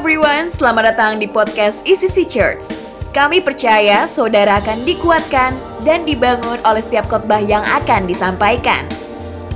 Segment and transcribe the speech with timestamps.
[0.00, 2.64] everyone, selamat datang di podcast ECC Church.
[3.12, 5.52] Kami percaya saudara akan dikuatkan
[5.84, 8.88] dan dibangun oleh setiap khotbah yang akan disampaikan.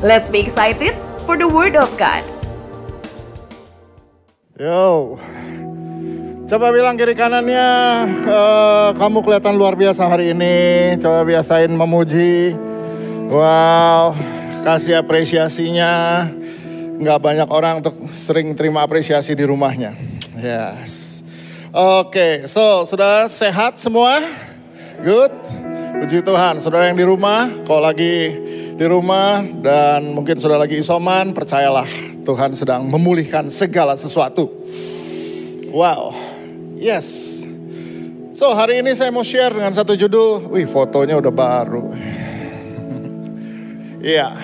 [0.04, 0.92] Let's be excited
[1.24, 2.20] for the word of God.
[4.60, 5.16] Yo,
[6.44, 7.68] coba bilang kiri kanannya,
[8.28, 10.92] eh, kamu kelihatan luar biasa hari ini.
[11.00, 12.52] Coba biasain memuji.
[13.32, 14.12] Wow,
[14.60, 16.28] kasih apresiasinya.
[17.00, 20.13] Nggak banyak orang untuk sering terima apresiasi di rumahnya.
[20.44, 21.24] Yes.
[21.72, 24.20] Oke, so sudah sehat semua?
[25.00, 25.32] Good.
[26.04, 28.36] Puji Tuhan, saudara yang di rumah, kalau lagi
[28.76, 31.88] di rumah dan mungkin sudah lagi isoman, percayalah
[32.28, 34.52] Tuhan sedang memulihkan segala sesuatu.
[35.72, 36.12] Wow,
[36.76, 37.40] yes.
[38.36, 41.84] So hari ini saya mau share dengan satu judul, wih fotonya udah baru.
[44.04, 44.36] Iya,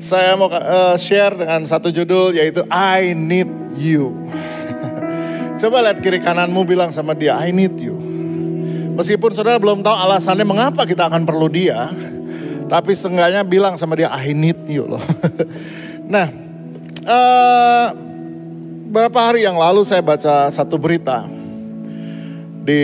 [0.00, 4.16] saya mau uh, share dengan satu judul yaitu I Need You.
[5.58, 7.98] Coba lihat kiri kananmu bilang sama dia, I need you.
[8.94, 11.90] Meskipun saudara belum tahu alasannya mengapa kita akan perlu dia,
[12.70, 15.02] tapi seenggaknya bilang sama dia, I need you loh.
[16.14, 16.30] nah,
[17.02, 17.86] uh,
[18.86, 21.26] berapa hari yang lalu saya baca satu berita
[22.62, 22.82] di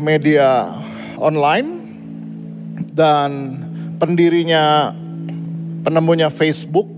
[0.00, 0.72] media
[1.20, 1.68] online
[2.96, 3.60] dan
[4.00, 4.96] pendirinya,
[5.84, 6.88] penemunya Facebook,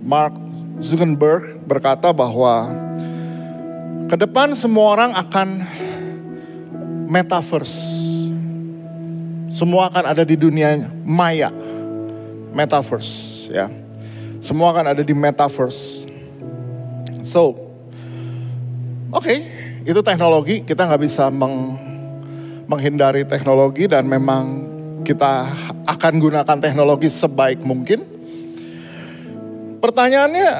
[0.00, 0.32] Mark
[0.80, 2.72] Zuckerberg berkata bahwa
[4.12, 5.64] ke depan semua orang akan
[7.08, 7.80] metaverse.
[9.48, 11.48] Semua akan ada di dunia maya.
[12.52, 13.72] Metaverse ya.
[14.36, 16.04] Semua akan ada di metaverse.
[17.24, 17.56] So,
[19.08, 19.48] oke, okay,
[19.88, 20.60] itu teknologi.
[20.60, 21.80] Kita nggak bisa meng,
[22.68, 24.44] menghindari teknologi dan memang
[25.08, 25.48] kita
[25.88, 28.04] akan gunakan teknologi sebaik mungkin.
[29.80, 30.52] Pertanyaannya,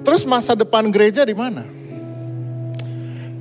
[0.00, 1.79] terus masa depan gereja di mana?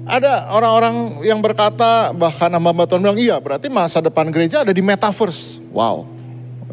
[0.09, 4.81] Ada orang-orang yang berkata, bahkan nama Tuhan bilang, iya berarti masa depan gereja ada di
[4.81, 5.61] metaverse.
[5.69, 6.09] Wow.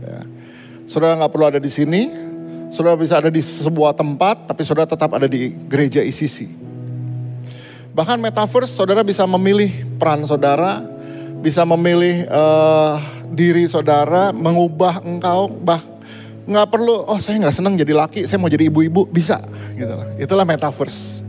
[0.01, 0.25] Ya.
[0.89, 2.09] Saudara nggak perlu ada di sini,
[2.73, 6.49] saudara bisa ada di sebuah tempat, tapi saudara tetap ada di gereja ICC.
[7.93, 10.81] Bahkan metaverse, saudara bisa memilih peran saudara,
[11.45, 12.97] bisa memilih uh,
[13.37, 15.85] diri saudara, mengubah engkau, bah
[16.49, 19.45] nggak perlu, oh saya nggak senang jadi laki, saya mau jadi ibu-ibu, bisa.
[19.77, 20.09] Gitu lah.
[20.17, 21.26] Itulah metaverse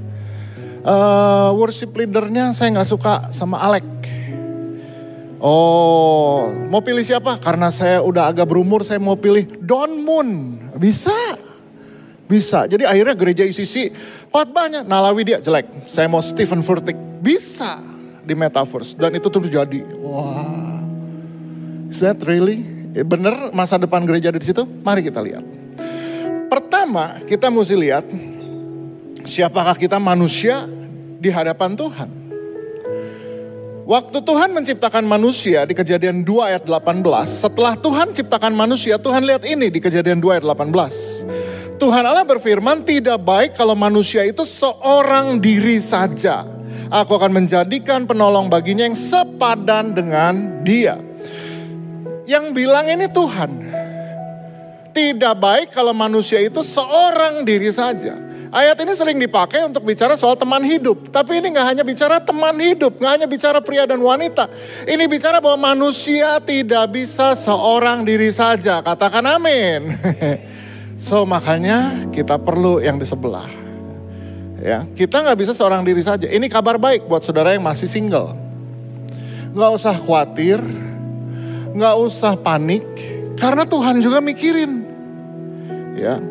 [0.87, 3.85] uh, worship leadernya saya nggak suka sama Alek.
[5.37, 7.37] Oh, mau pilih siapa?
[7.37, 10.57] Karena saya udah agak berumur, saya mau pilih Don Moon.
[10.81, 11.13] Bisa,
[12.25, 12.65] bisa.
[12.65, 13.93] Jadi akhirnya gereja ICC
[14.33, 15.85] khotbahnya Nalawi dia jelek.
[15.85, 16.97] Saya mau Stephen Furtick.
[17.21, 17.77] Bisa
[18.25, 19.85] di metaverse dan itu terjadi.
[20.01, 20.81] Wah,
[21.85, 22.65] is that really?
[22.97, 24.65] Eh, bener masa depan gereja ada di situ?
[24.81, 25.45] Mari kita lihat.
[26.49, 28.09] Pertama, kita mesti lihat
[29.27, 30.63] siapakah kita manusia
[31.19, 32.09] di hadapan Tuhan.
[33.88, 39.47] Waktu Tuhan menciptakan manusia di kejadian 2 ayat 18, setelah Tuhan ciptakan manusia, Tuhan lihat
[39.47, 41.79] ini di kejadian 2 ayat 18.
[41.79, 46.44] Tuhan Allah berfirman, tidak baik kalau manusia itu seorang diri saja.
[46.91, 50.99] Aku akan menjadikan penolong baginya yang sepadan dengan dia.
[52.27, 53.51] Yang bilang ini Tuhan.
[54.91, 58.27] Tidak baik kalau manusia itu seorang diri saja.
[58.47, 61.11] Ayat ini sering dipakai untuk bicara soal teman hidup.
[61.11, 64.47] Tapi ini nggak hanya bicara teman hidup, nggak hanya bicara pria dan wanita.
[64.87, 68.79] Ini bicara bahwa manusia tidak bisa seorang diri saja.
[68.79, 69.99] Katakan amin.
[70.95, 73.47] so makanya kita perlu yang di sebelah.
[74.57, 76.25] Ya, kita nggak bisa seorang diri saja.
[76.25, 78.33] Ini kabar baik buat saudara yang masih single.
[79.53, 80.59] Nggak usah khawatir,
[81.77, 82.85] nggak usah panik,
[83.37, 84.87] karena Tuhan juga mikirin.
[85.93, 86.21] Ya,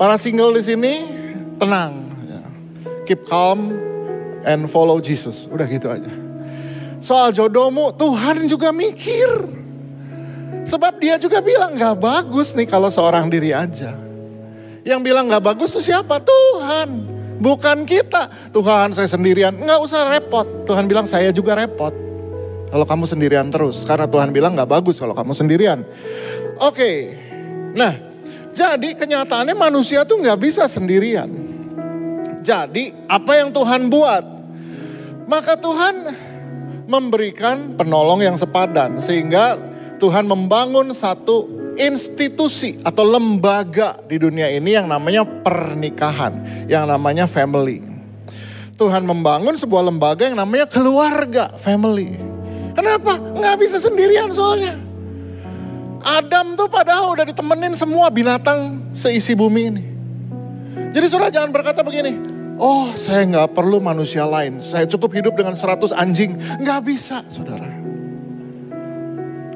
[0.00, 1.15] para single di sini
[1.56, 1.92] tenang.
[2.28, 2.42] Ya.
[3.08, 3.74] Keep calm
[4.46, 5.48] and follow Jesus.
[5.50, 6.12] Udah gitu aja.
[7.02, 9.52] Soal jodohmu Tuhan juga mikir.
[10.66, 13.94] Sebab dia juga bilang gak bagus nih kalau seorang diri aja.
[14.82, 16.18] Yang bilang gak bagus itu siapa?
[16.18, 16.88] Tuhan.
[17.38, 18.50] Bukan kita.
[18.50, 19.54] Tuhan saya sendirian.
[19.54, 20.66] Gak usah repot.
[20.66, 21.94] Tuhan bilang saya juga repot.
[22.66, 23.86] Kalau kamu sendirian terus.
[23.86, 25.86] Karena Tuhan bilang gak bagus kalau kamu sendirian.
[26.58, 26.74] Oke.
[26.74, 26.96] Okay.
[27.76, 28.15] Nah
[28.56, 31.28] jadi kenyataannya manusia tuh gak bisa sendirian.
[32.40, 34.24] Jadi apa yang Tuhan buat?
[35.28, 36.08] Maka Tuhan
[36.88, 38.96] memberikan penolong yang sepadan.
[38.96, 39.60] Sehingga
[40.00, 46.64] Tuhan membangun satu institusi atau lembaga di dunia ini yang namanya pernikahan.
[46.64, 47.84] Yang namanya family.
[48.80, 52.16] Tuhan membangun sebuah lembaga yang namanya keluarga, family.
[52.72, 53.20] Kenapa?
[53.20, 54.85] Nggak bisa sendirian soalnya.
[56.06, 59.84] Adam tuh padahal udah ditemenin semua binatang seisi bumi ini.
[60.94, 62.14] Jadi saudara jangan berkata begini,
[62.62, 64.62] Oh saya nggak perlu manusia lain.
[64.62, 66.38] Saya cukup hidup dengan 100 anjing.
[66.62, 67.68] Nggak bisa saudara.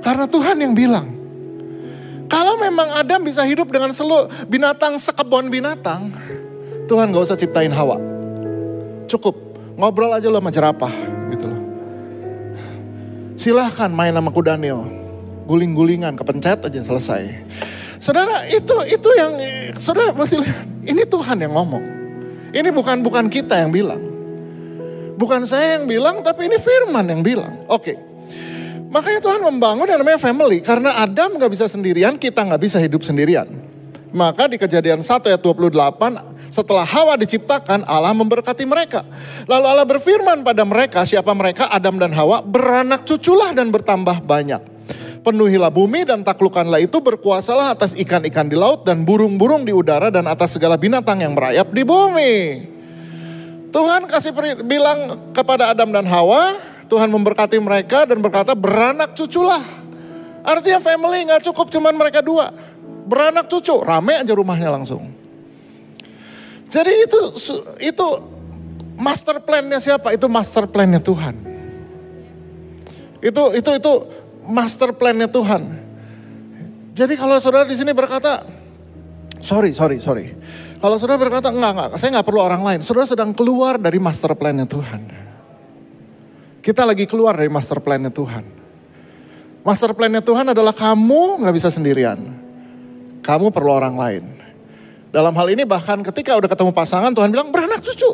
[0.02, 1.06] Karena Tuhan yang bilang.
[2.30, 6.14] Kalau memang Adam bisa hidup dengan seluruh binatang sekebun binatang.
[6.86, 7.98] Tuhan gak usah ciptain Hawa.
[9.10, 9.34] Cukup
[9.74, 10.94] ngobrol aja lo sama jerapah
[11.34, 11.62] gitu loh.
[13.34, 14.99] Silahkan main sama kudanil.
[15.50, 17.22] Guling-gulingan, kepencet aja selesai.
[17.98, 19.32] Saudara itu itu yang
[19.74, 20.66] saudara lihat.
[20.86, 21.84] Ini Tuhan yang ngomong.
[22.54, 23.98] Ini bukan bukan kita yang bilang.
[25.18, 27.58] Bukan saya yang bilang, tapi ini firman yang bilang.
[27.66, 27.98] Oke.
[28.94, 30.62] Makanya Tuhan membangun yang namanya family.
[30.62, 33.46] Karena Adam gak bisa sendirian, kita gak bisa hidup sendirian.
[34.10, 39.06] Maka di kejadian 1 ayat 28, setelah Hawa diciptakan, Allah memberkati mereka.
[39.46, 41.70] Lalu Allah berfirman pada mereka, siapa mereka?
[41.70, 44.79] Adam dan Hawa, beranak cuculah dan bertambah banyak.
[45.20, 50.24] Penuhilah bumi dan taklukkanlah itu, berkuasalah atas ikan-ikan di laut dan burung-burung di udara dan
[50.24, 52.32] atas segala binatang yang merayap di bumi.
[53.68, 54.32] Tuhan kasih
[54.64, 56.56] bilang kepada Adam dan Hawa,
[56.88, 59.62] Tuhan memberkati mereka dan berkata beranak cuculah.
[60.40, 62.50] Artinya family nggak cukup cuman mereka dua.
[63.06, 65.04] Beranak cucu, rame aja rumahnya langsung.
[66.70, 67.20] Jadi itu
[67.82, 68.06] itu
[68.96, 70.14] master plan-nya siapa?
[70.14, 71.34] Itu master plan-nya Tuhan.
[73.20, 73.92] Itu itu itu
[74.50, 75.62] master plan-nya Tuhan.
[76.92, 78.44] Jadi kalau saudara di sini berkata,
[79.40, 80.36] sorry, sorry, sorry.
[80.80, 82.80] Kalau saudara berkata, enggak, enggak, saya enggak perlu orang lain.
[82.84, 85.02] Saudara sedang keluar dari master plan-nya Tuhan.
[86.60, 88.44] Kita lagi keluar dari master plan-nya Tuhan.
[89.64, 92.20] Master plan-nya Tuhan adalah kamu nggak bisa sendirian.
[93.20, 94.24] Kamu perlu orang lain.
[95.10, 98.12] Dalam hal ini bahkan ketika udah ketemu pasangan Tuhan bilang beranak cucu.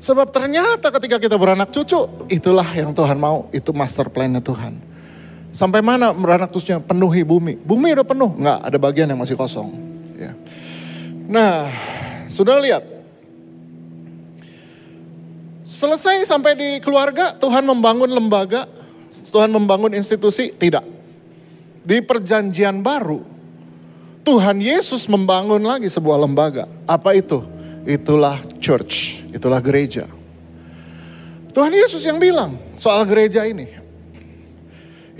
[0.00, 3.46] Sebab ternyata ketika kita beranak cucu, itulah yang Tuhan mau.
[3.52, 4.89] Itu master plan-nya Tuhan.
[5.50, 6.78] Sampai mana beranak cucunya?
[6.78, 7.58] Penuhi bumi.
[7.58, 8.30] Bumi udah penuh.
[8.38, 9.74] Enggak, ada bagian yang masih kosong.
[10.14, 10.32] Ya.
[11.26, 11.70] Nah,
[12.30, 12.82] sudah lihat.
[15.66, 18.66] Selesai sampai di keluarga, Tuhan membangun lembaga,
[19.30, 20.82] Tuhan membangun institusi, tidak.
[21.86, 23.22] Di perjanjian baru,
[24.26, 26.66] Tuhan Yesus membangun lagi sebuah lembaga.
[26.84, 27.42] Apa itu?
[27.86, 30.04] Itulah church, itulah gereja.
[31.50, 33.66] Tuhan Yesus yang bilang soal gereja ini.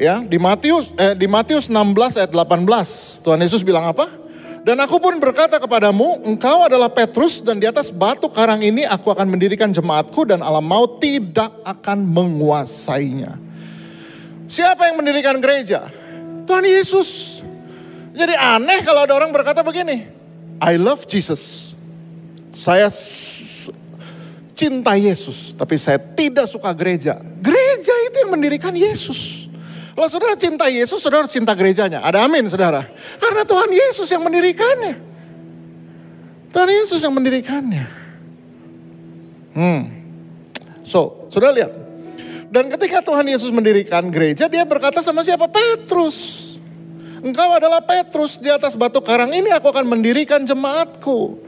[0.01, 4.09] Ya, di Matius eh, di Matius 16 ayat 18, Tuhan Yesus bilang apa?
[4.65, 9.13] Dan aku pun berkata kepadamu, engkau adalah Petrus dan di atas batu karang ini aku
[9.13, 13.37] akan mendirikan jemaatku dan alam maut tidak akan menguasainya.
[14.49, 15.93] Siapa yang mendirikan gereja?
[16.49, 17.41] Tuhan Yesus.
[18.17, 20.09] Jadi aneh kalau ada orang berkata begini,
[20.65, 21.77] I love Jesus.
[22.49, 22.89] Saya
[24.57, 27.21] cinta Yesus, tapi saya tidak suka gereja.
[27.45, 29.40] Gereja itu yang mendirikan Yesus.
[30.01, 32.01] Kalau saudara cinta Yesus, saudara cinta gerejanya.
[32.01, 32.89] Ada amin saudara.
[33.21, 34.97] Karena Tuhan Yesus yang mendirikannya.
[36.49, 37.85] Tuhan Yesus yang mendirikannya.
[39.53, 39.93] Hmm.
[40.81, 41.77] So, saudara lihat.
[42.49, 45.45] Dan ketika Tuhan Yesus mendirikan gereja, dia berkata sama siapa?
[45.53, 46.57] Petrus.
[47.21, 51.45] Engkau adalah Petrus di atas batu karang ini aku akan mendirikan jemaatku.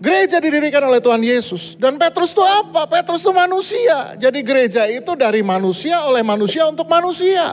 [0.00, 1.76] Gereja didirikan oleh Tuhan Yesus.
[1.76, 2.88] Dan Petrus itu apa?
[2.88, 4.16] Petrus itu manusia.
[4.16, 7.52] Jadi gereja itu dari manusia oleh manusia untuk manusia.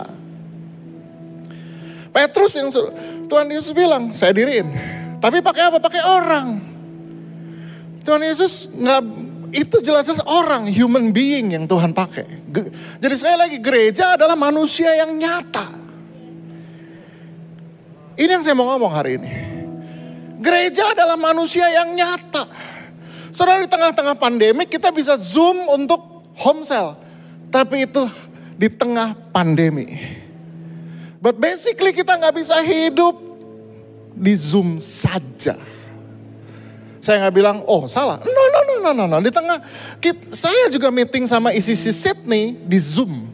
[2.16, 2.72] Petrus yang
[3.28, 4.64] Tuhan Yesus bilang, saya diriin.
[5.20, 5.78] Tapi pakai apa?
[5.84, 6.48] Pakai orang.
[8.08, 9.02] Tuhan Yesus nggak
[9.52, 12.48] itu jelas-jelas orang, human being yang Tuhan pakai.
[13.04, 15.68] Jadi sekali lagi gereja adalah manusia yang nyata.
[18.16, 19.57] Ini yang saya mau ngomong hari ini.
[20.38, 22.46] Gereja adalah manusia yang nyata.
[23.34, 26.98] Saudara di tengah-tengah pandemi kita bisa zoom untuk home cell.
[27.50, 28.04] Tapi itu
[28.58, 29.86] di tengah pandemi.
[31.18, 33.18] But basically kita nggak bisa hidup
[34.14, 35.58] di zoom saja.
[37.02, 38.20] Saya nggak bilang, oh salah.
[38.20, 39.18] No, no, no, no, no, no.
[39.24, 39.64] Di tengah,
[40.36, 43.32] saya juga meeting sama ICC Sydney di Zoom.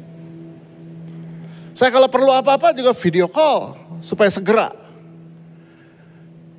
[1.74, 4.70] Saya kalau perlu apa-apa juga video call supaya segera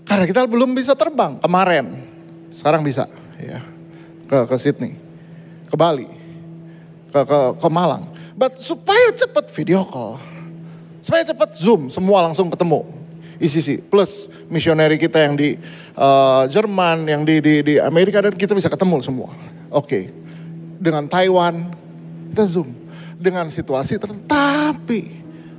[0.05, 1.97] karena kita belum bisa terbang kemarin.
[2.53, 3.09] Sekarang bisa
[3.41, 3.61] ya.
[4.25, 4.97] Ke ke Sydney,
[5.69, 6.09] ke Bali,
[7.13, 8.09] ke ke ke Malang.
[8.37, 10.17] But supaya cepat video call.
[11.05, 12.81] Supaya cepat Zoom, semua langsung ketemu.
[13.37, 15.59] ICC plus misioneri kita yang di
[15.99, 19.29] uh, Jerman, yang di, di di Amerika dan kita bisa ketemu semua.
[19.69, 19.85] Oke.
[19.85, 20.05] Okay.
[20.81, 21.69] Dengan Taiwan
[22.33, 22.73] kita Zoom.
[23.21, 25.01] Dengan situasi tetapi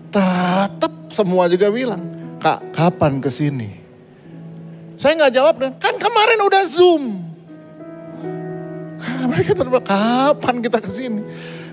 [0.10, 2.02] tetap semua juga bilang,
[2.42, 3.85] "Kak, kapan ke sini?"
[4.96, 7.04] Saya nggak jawab, kan kemarin udah Zoom.
[9.26, 11.22] Mereka terbilang, kapan kita ke sini?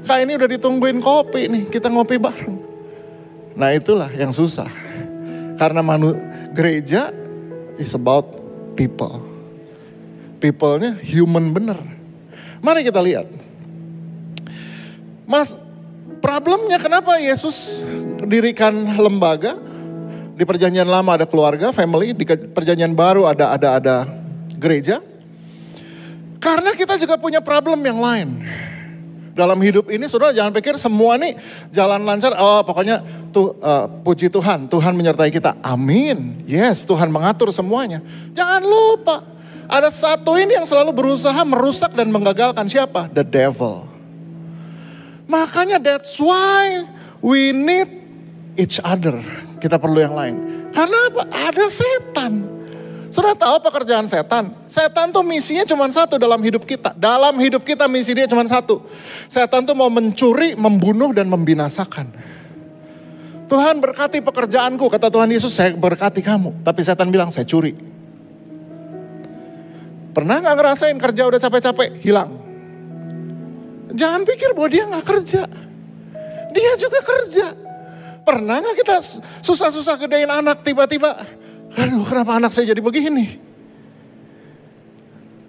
[0.02, 2.58] Kak ini udah ditungguin kopi nih, kita ngopi bareng.
[3.54, 4.66] Nah itulah yang susah.
[5.54, 6.18] Karena manu,
[6.50, 7.14] gereja
[7.78, 8.26] is about
[8.74, 9.32] people.
[10.42, 11.78] people-nya human bener.
[12.58, 13.30] Mari kita lihat.
[15.22, 15.54] Mas,
[16.18, 17.86] problemnya kenapa Yesus
[18.26, 19.54] dirikan lembaga?
[20.32, 23.96] Di perjanjian lama ada keluarga, family, di perjanjian baru ada ada ada
[24.56, 24.98] gereja.
[26.42, 28.28] Karena kita juga punya problem yang lain.
[29.32, 31.32] Dalam hidup ini saudara jangan pikir semua nih
[31.72, 32.36] jalan lancar.
[32.36, 33.00] Oh pokoknya
[33.32, 35.56] tuh uh, puji Tuhan, Tuhan menyertai kita.
[35.64, 36.44] Amin.
[36.44, 38.04] Yes, Tuhan mengatur semuanya.
[38.36, 39.24] Jangan lupa
[39.72, 43.08] ada satu ini yang selalu berusaha merusak dan menggagalkan siapa?
[43.08, 43.88] The devil.
[45.32, 46.84] Makanya that's why
[47.24, 47.88] we need
[48.60, 49.16] each other.
[49.62, 50.34] Kita perlu yang lain.
[50.74, 51.22] Karena apa?
[51.30, 52.42] Ada setan.
[53.14, 54.50] Sudah tahu pekerjaan setan?
[54.66, 56.90] Setan tuh misinya cuma satu dalam hidup kita.
[56.98, 58.82] Dalam hidup kita misi dia cuma satu.
[59.30, 62.10] Setan tuh mau mencuri, membunuh, dan membinasakan.
[63.46, 66.64] Tuhan berkati pekerjaanku, kata Tuhan Yesus, saya berkati kamu.
[66.66, 67.76] Tapi setan bilang, saya curi.
[70.16, 72.32] Pernah gak ngerasain kerja udah capek-capek, hilang.
[73.92, 75.44] Jangan pikir bahwa dia gak kerja.
[76.50, 77.61] Dia juga kerja.
[78.22, 78.96] Pernah gak kita
[79.42, 81.10] susah-susah gedein anak tiba-tiba
[81.72, 83.40] aduh kenapa anak saya jadi begini?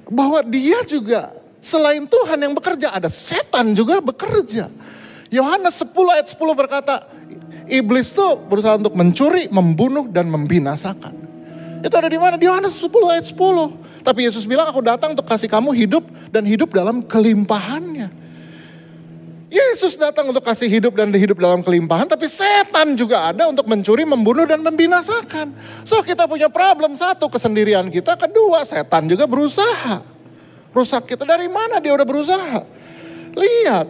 [0.07, 1.31] Bahwa dia juga
[1.63, 4.67] selain Tuhan yang bekerja, ada setan juga bekerja.
[5.31, 7.07] Yohanes 10 ayat 10 berkata,
[7.65, 11.15] iblis itu berusaha untuk mencuri, membunuh, dan membinasakan.
[11.81, 12.35] Itu ada di mana?
[12.35, 14.03] Di Yohanes 10 ayat 10.
[14.03, 18.22] Tapi Yesus bilang, aku datang untuk kasih kamu hidup dan hidup dalam kelimpahannya.
[19.53, 24.01] Yesus datang untuk kasih hidup dan hidup dalam kelimpahan, tapi setan juga ada untuk mencuri,
[24.01, 25.53] membunuh, dan membinasakan.
[25.85, 28.17] So kita punya problem satu, kesendirian kita.
[28.17, 30.01] Kedua, setan juga berusaha.
[30.73, 32.65] Rusak kita dari mana dia udah berusaha.
[33.37, 33.87] Lihat,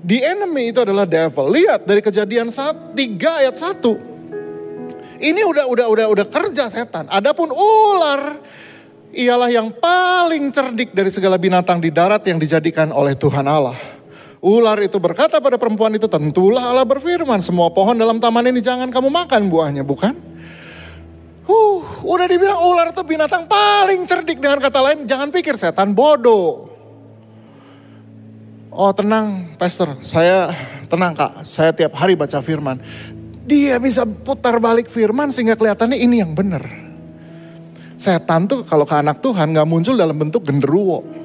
[0.00, 1.52] the enemy itu adalah devil.
[1.52, 2.96] Lihat dari kejadian 3
[3.44, 5.20] ayat 1.
[5.20, 7.12] Ini udah udah udah udah kerja setan.
[7.12, 8.40] Adapun ular
[9.12, 13.76] ialah yang paling cerdik dari segala binatang di darat yang dijadikan oleh Tuhan Allah.
[14.44, 18.92] Ular itu berkata pada perempuan itu, tentulah Allah berfirman, semua pohon dalam taman ini jangan
[18.92, 20.12] kamu makan buahnya, bukan?
[21.48, 26.68] Huh, udah dibilang ular itu binatang paling cerdik dengan kata lain, jangan pikir setan bodoh.
[28.68, 30.52] Oh tenang pastor, saya
[30.92, 32.76] tenang kak, saya tiap hari baca firman.
[33.48, 36.68] Dia bisa putar balik firman sehingga kelihatannya ini yang benar.
[37.96, 41.23] Setan tuh kalau ke anak Tuhan gak muncul dalam bentuk genderuwo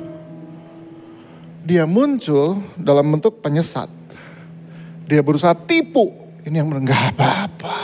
[1.70, 3.86] dia muncul dalam bentuk penyesat.
[5.06, 6.10] Dia berusaha tipu.
[6.42, 7.78] Ini yang enggak apa-apa.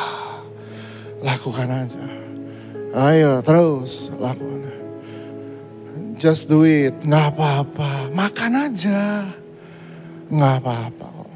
[1.22, 2.02] Lakukan aja.
[2.98, 4.74] Ayo terus lakukan.
[6.18, 6.98] Just do it.
[7.06, 8.10] Nggak apa-apa.
[8.10, 9.30] Makan aja.
[10.34, 11.32] Nggak apa-apa kok.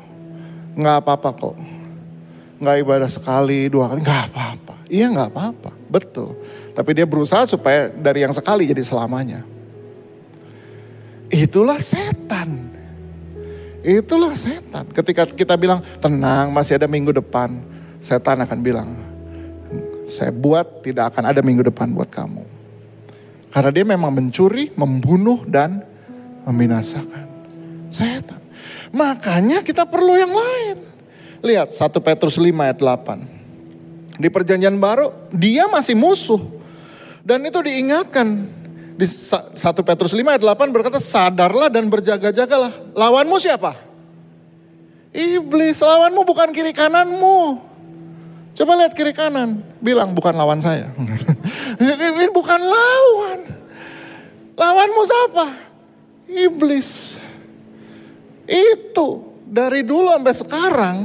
[0.74, 1.58] Nggak apa-apa kok.
[2.60, 4.02] Nggak ibadah sekali, dua kali.
[4.02, 4.76] Nggak apa-apa.
[4.90, 5.72] Iya nggak apa-apa.
[5.86, 6.34] Betul.
[6.74, 9.59] Tapi dia berusaha supaya dari yang sekali jadi selamanya.
[11.30, 12.74] Itulah setan.
[13.86, 14.90] Itulah setan.
[14.90, 17.62] Ketika kita bilang tenang masih ada minggu depan.
[18.00, 18.90] Setan akan bilang
[20.10, 22.44] saya buat tidak akan ada minggu depan buat kamu.
[23.50, 25.86] Karena dia memang mencuri, membunuh dan
[26.46, 27.26] membinasakan.
[27.90, 28.42] Setan.
[28.90, 30.78] Makanya kita perlu yang lain.
[31.46, 34.20] Lihat 1 Petrus 5 ayat 8.
[34.20, 36.42] Di perjanjian baru dia masih musuh.
[37.24, 38.59] Dan itu diingatkan
[39.00, 39.56] di 1
[39.88, 42.92] Petrus 5 ayat 8 berkata sadarlah dan berjaga-jagalah.
[42.92, 43.72] Lawanmu siapa?
[45.16, 47.70] Iblis, lawanmu bukan kiri kananmu.
[48.60, 50.92] Coba lihat kiri kanan, bilang bukan lawan saya.
[51.80, 53.40] Ini bukan lawan.
[54.60, 55.46] Lawanmu siapa?
[56.28, 57.16] Iblis.
[58.44, 60.98] Itu dari dulu sampai sekarang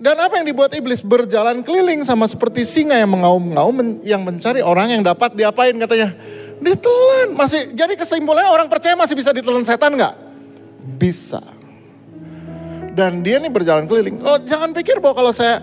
[0.00, 4.96] dan apa yang dibuat iblis berjalan keliling sama seperti singa yang mengaum-ngaum yang mencari orang
[4.96, 6.16] yang dapat diapain katanya.
[6.62, 7.34] Ditelan.
[7.34, 10.14] Masih jadi kesimpulannya orang percaya masih bisa ditelan setan nggak?
[10.96, 11.42] Bisa.
[12.94, 14.22] Dan dia nih berjalan keliling.
[14.22, 15.58] Oh jangan pikir bahwa kalau saya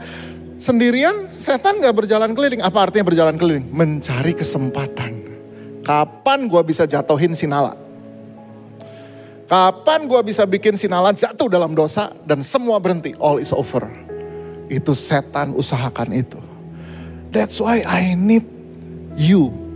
[0.60, 2.60] sendirian setan nggak berjalan keliling.
[2.60, 3.64] Apa artinya berjalan keliling?
[3.72, 5.32] Mencari kesempatan.
[5.88, 7.80] Kapan gue bisa jatuhin sinala?
[9.50, 13.18] Kapan gue bisa bikin sinala jatuh dalam dosa dan semua berhenti?
[13.18, 13.88] All is over.
[14.70, 16.38] Itu setan usahakan itu.
[17.34, 18.46] That's why I need
[19.18, 19.69] you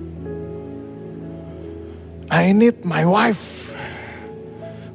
[2.34, 3.78] I need my wife.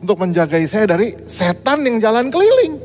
[0.02, 2.83] Untuk menjagai saya dari setan yang jalan keliling.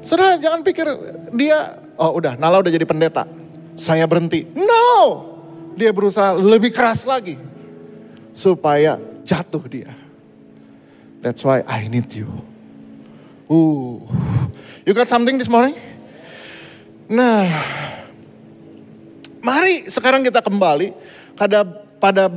[0.00, 0.88] Saudara jangan pikir
[1.36, 3.28] dia, oh udah Nala udah jadi pendeta.
[3.76, 4.48] Saya berhenti.
[4.56, 5.28] No.
[5.76, 7.36] Dia berusaha lebih keras lagi.
[8.32, 9.92] Supaya jatuh dia.
[11.20, 12.30] That's why I need you.
[13.52, 14.00] Uh,
[14.88, 15.76] you got something this morning?
[17.08, 17.48] Nah,
[19.40, 20.92] mari sekarang kita kembali
[21.32, 21.64] pada
[21.96, 22.28] pada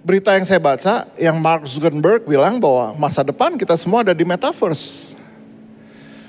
[0.00, 4.24] berita yang saya baca, yang Mark Zuckerberg bilang bahwa masa depan kita semua ada di
[4.24, 5.16] metaverse.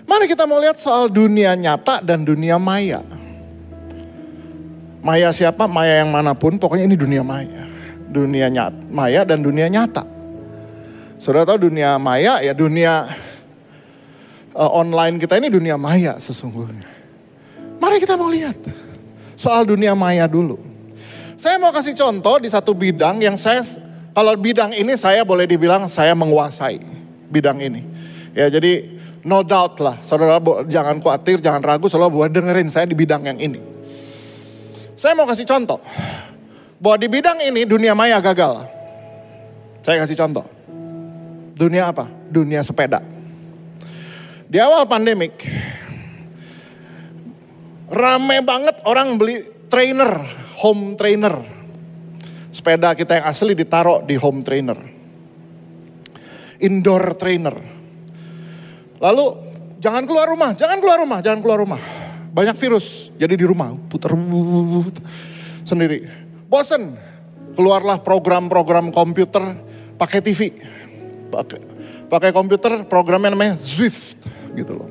[0.04, 3.00] Mari kita mau lihat soal dunia nyata dan dunia maya.
[5.02, 5.66] Maya siapa?
[5.66, 7.66] Maya yang mana pun, pokoknya ini dunia maya.
[8.12, 10.04] Dunia nyata, maya dan dunia nyata.
[11.22, 13.06] Sudah tahu dunia maya ya dunia
[14.58, 16.90] uh, online kita ini dunia maya sesungguhnya.
[17.78, 18.58] Mari kita mau lihat
[19.38, 20.71] soal dunia maya dulu.
[21.42, 23.66] Saya mau kasih contoh di satu bidang yang saya,
[24.14, 26.78] kalau bidang ini saya boleh dibilang saya menguasai
[27.34, 27.82] bidang ini.
[28.38, 30.38] Ya jadi no doubt lah, saudara
[30.70, 33.58] jangan khawatir, jangan ragu, saudara buat dengerin saya di bidang yang ini.
[34.94, 35.82] Saya mau kasih contoh,
[36.78, 38.62] bahwa di bidang ini dunia maya gagal.
[39.82, 40.46] Saya kasih contoh.
[41.58, 42.06] Dunia apa?
[42.30, 43.02] Dunia sepeda.
[44.46, 45.42] Di awal pandemik,
[47.90, 49.42] rame banget orang beli
[49.74, 50.22] trainer
[50.62, 51.36] home trainer.
[52.52, 54.78] Sepeda kita yang asli ditaruh di home trainer.
[56.62, 57.56] Indoor trainer.
[59.02, 59.26] Lalu
[59.82, 61.82] jangan keluar rumah, jangan keluar rumah, jangan keluar rumah.
[62.32, 64.14] Banyak virus, jadi di rumah putar
[65.66, 66.06] sendiri.
[66.46, 66.96] Bosen,
[67.58, 69.42] keluarlah program-program komputer
[69.98, 70.54] pakai TV.
[71.32, 71.60] Pakai,
[72.12, 74.90] pakai komputer programnya namanya Zwift gitu loh.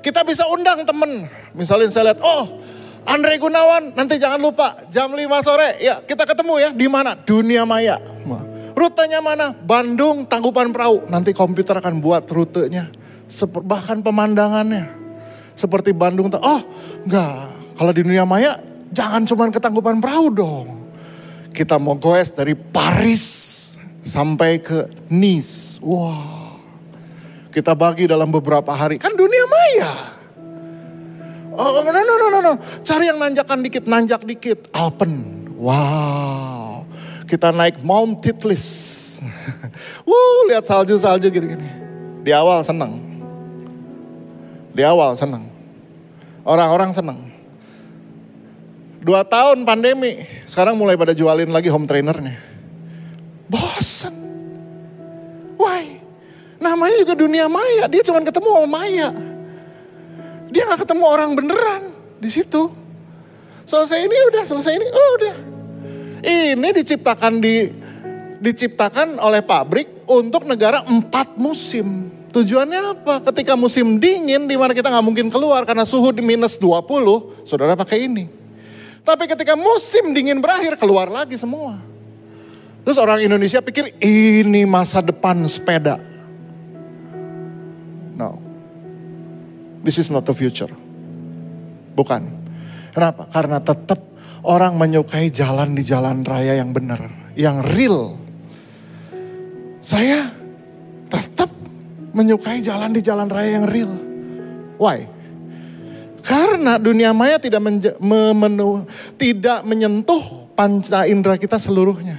[0.00, 2.62] Kita bisa undang temen, misalnya saya lihat, oh
[3.06, 7.14] Andre Gunawan, nanti jangan lupa jam 5 sore ya kita ketemu ya di mana?
[7.14, 8.02] Dunia Maya.
[8.76, 9.56] Rutenya mana?
[9.56, 11.08] Bandung, Tangkuban Perahu.
[11.08, 12.92] Nanti komputer akan buat rutenya.
[13.64, 14.92] Bahkan pemandangannya.
[15.56, 16.28] Seperti Bandung.
[16.36, 16.60] Oh
[17.08, 18.60] enggak, kalau di dunia maya
[18.92, 20.66] jangan cuma ke Tangkuban Perahu dong.
[21.56, 23.24] Kita mau goes dari Paris
[24.04, 25.80] sampai ke Nice.
[25.80, 26.60] Wah,
[27.48, 29.00] kita bagi dalam beberapa hari.
[29.00, 30.15] Kan dunia maya.
[31.56, 32.52] Oh, no, no, no, no, no.
[32.84, 34.68] Cari yang nanjakan dikit, nanjak dikit.
[34.76, 35.44] Alpen.
[35.56, 36.84] Wow.
[37.24, 38.64] Kita naik Mount Titlis.
[40.08, 41.66] Wuh, lihat salju-salju gini-gini.
[42.22, 43.00] Di awal senang.
[44.76, 45.48] Di awal senang.
[46.44, 47.18] Orang-orang senang.
[49.00, 52.36] Dua tahun pandemi, sekarang mulai pada jualin lagi home trainernya.
[53.46, 54.14] Bosan.
[55.54, 56.02] Why?
[56.58, 59.35] Namanya juga dunia maya, dia cuma ketemu sama maya.
[60.50, 61.82] Dia nggak ketemu orang beneran
[62.22, 62.70] di situ.
[63.66, 65.36] Selesai ini udah, selesai ini, oh udah.
[66.26, 67.66] Ini diciptakan di
[68.38, 72.12] diciptakan oleh pabrik untuk negara empat musim.
[72.30, 73.24] Tujuannya apa?
[73.32, 77.72] Ketika musim dingin di mana kita nggak mungkin keluar karena suhu di minus 20, saudara
[77.72, 78.28] pakai ini.
[79.06, 81.78] Tapi ketika musim dingin berakhir keluar lagi semua.
[82.84, 85.98] Terus orang Indonesia pikir ini masa depan sepeda.
[89.86, 90.70] This is not the future.
[91.94, 92.26] Bukan.
[92.90, 93.30] Kenapa?
[93.30, 94.02] Karena tetap
[94.42, 97.06] orang menyukai jalan di jalan raya yang benar,
[97.38, 98.18] yang real.
[99.86, 100.26] Saya
[101.06, 101.54] tetap
[102.10, 103.94] menyukai jalan di jalan raya yang real.
[104.82, 105.06] Why?
[106.26, 107.62] Karena dunia maya tidak
[109.14, 112.18] tidak menyentuh panca indera kita seluruhnya.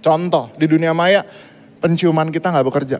[0.00, 1.20] Contoh di dunia maya
[1.84, 2.98] penciuman kita nggak bekerja.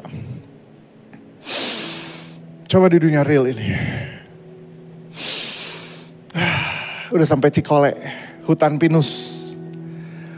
[2.71, 3.67] Coba di dunia real ini.
[7.19, 7.91] Udah sampai Cikole,
[8.47, 9.11] hutan pinus.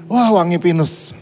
[0.09, 1.13] Wah wangi pinus.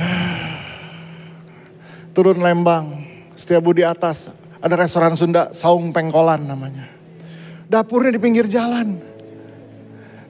[2.16, 3.04] Turun Lembang,
[3.36, 4.32] setiap di atas.
[4.64, 6.88] Ada restoran Sunda, Saung Pengkolan namanya.
[7.68, 8.96] Dapurnya di pinggir jalan.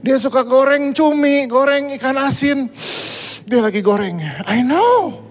[0.03, 2.67] Dia suka goreng cumi, goreng ikan asin.
[3.47, 4.19] Dia lagi goreng.
[4.51, 5.23] I know.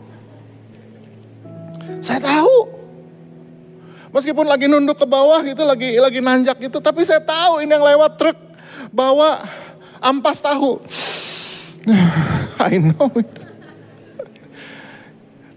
[2.00, 2.75] Saya tahu.
[4.16, 7.84] Meskipun lagi nunduk ke bawah gitu, lagi lagi nanjak gitu, tapi saya tahu ini yang
[7.84, 8.40] lewat truk
[8.96, 9.44] bawa
[10.00, 10.80] ampas tahu.
[12.72, 13.36] I know it.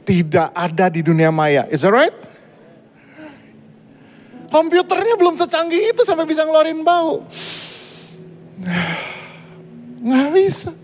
[0.02, 1.70] Tidak ada di dunia maya.
[1.70, 2.10] Is that right?
[4.50, 7.22] Komputernya belum secanggih itu sampai bisa ngeluarin bau.
[10.08, 10.74] Nggak bisa.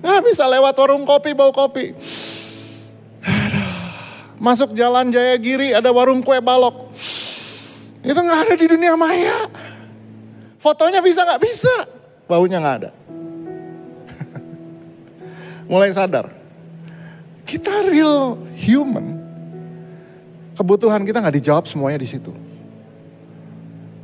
[0.00, 1.92] Nggak bisa lewat warung kopi bau kopi.
[4.42, 6.90] Masuk jalan Jaya Giri ada warung kue balok.
[8.02, 9.46] Itu nggak ada di dunia maya.
[10.58, 11.74] Fotonya bisa nggak bisa,
[12.26, 12.90] baunya nggak ada.
[15.70, 16.26] Mulai sadar,
[17.46, 19.22] kita real human.
[20.58, 22.34] Kebutuhan kita nggak dijawab semuanya di situ.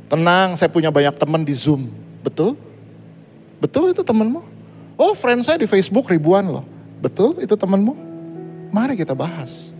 [0.07, 1.91] Tenang, saya punya banyak teman di Zoom.
[2.23, 2.55] Betul?
[3.59, 4.41] Betul itu temanmu?
[4.95, 6.63] Oh, friend saya di Facebook ribuan loh.
[7.03, 7.95] Betul itu temanmu?
[8.71, 9.78] Mari kita bahas.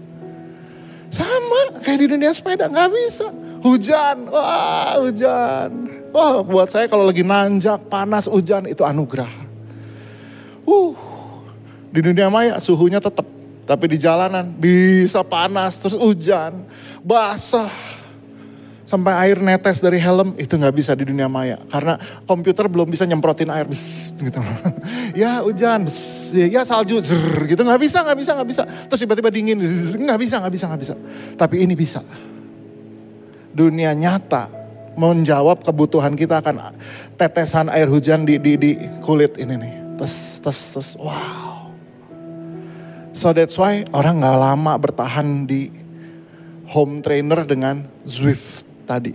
[1.10, 3.28] Sama kayak di dunia sepeda nggak bisa.
[3.60, 5.70] Hujan, wah hujan.
[6.10, 9.30] Wah buat saya kalau lagi nanjak, panas, hujan itu anugerah.
[10.64, 10.94] Uh,
[11.90, 13.26] Di dunia maya suhunya tetap.
[13.70, 16.66] Tapi di jalanan bisa panas, terus hujan,
[17.06, 17.70] basah.
[18.90, 21.62] Sampai air netes dari helm itu nggak bisa di dunia maya.
[21.70, 21.94] Karena
[22.26, 23.70] komputer belum bisa nyemprotin air.
[23.70, 24.42] Bss, gitu.
[25.22, 28.64] ya hujan, bss, ya salju, zer, gitu nggak bisa, nggak bisa, nggak bisa.
[28.66, 30.96] Terus tiba-tiba dingin, nggak bisa, nggak bisa, nggak bisa.
[31.38, 32.02] Tapi ini bisa.
[33.54, 34.50] Dunia nyata
[34.98, 36.74] menjawab kebutuhan kita akan
[37.14, 38.72] tetesan air hujan di, di, di
[39.06, 40.02] kulit ini nih.
[40.02, 41.70] Tes, tes, tes, wow.
[43.14, 45.70] So that's why orang nggak lama bertahan di
[46.74, 49.14] home trainer dengan Zwift tadi.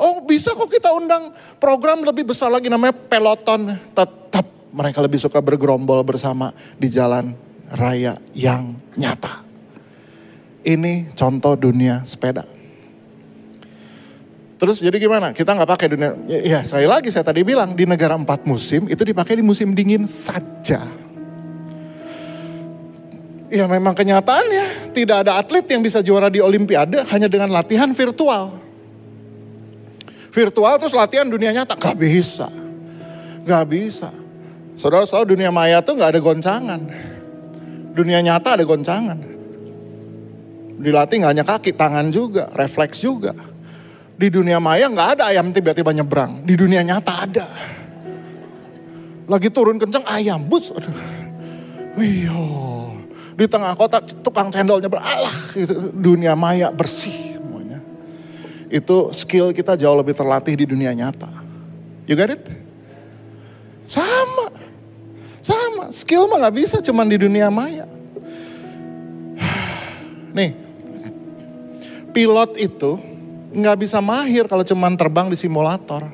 [0.00, 1.28] Oh bisa kok kita undang
[1.60, 3.76] program lebih besar lagi namanya peloton.
[3.92, 7.36] Tetap mereka lebih suka bergerombol bersama di jalan
[7.76, 9.44] raya yang nyata.
[10.64, 12.48] Ini contoh dunia sepeda.
[14.60, 15.32] Terus jadi gimana?
[15.32, 16.16] Kita nggak pakai dunia.
[16.28, 20.04] Ya sekali lagi saya tadi bilang di negara empat musim itu dipakai di musim dingin
[20.04, 20.84] saja.
[23.50, 28.69] Ya memang kenyataannya tidak ada atlet yang bisa juara di Olimpiade hanya dengan latihan virtual.
[30.30, 32.46] Virtual terus latihan dunia nyata gak bisa,
[33.42, 34.14] gak bisa.
[34.78, 36.80] Saudara-saudara dunia maya tuh gak ada goncangan.
[37.90, 39.18] Dunia nyata ada goncangan.
[40.80, 43.34] Dilatih gak hanya kaki, tangan juga, refleks juga.
[44.14, 46.46] Di dunia maya gak ada ayam tiba-tiba nyebrang.
[46.46, 47.46] Di dunia nyata ada.
[49.26, 50.70] Lagi turun kencang ayam, bus.
[50.70, 50.94] Aduh.
[51.98, 52.30] Wih,
[53.40, 55.96] di tengah kota tukang cendolnya beralah gitu.
[55.96, 57.39] dunia maya bersih.
[58.70, 61.28] Itu skill kita jauh lebih terlatih di dunia nyata.
[62.06, 62.42] You get it?
[63.90, 64.54] Sama.
[65.42, 65.90] Sama.
[65.90, 67.84] Skill mah gak bisa cuman di dunia maya.
[70.38, 70.54] Nih.
[72.10, 72.98] Pilot itu
[73.50, 76.10] nggak bisa mahir kalau cuman terbang di simulator.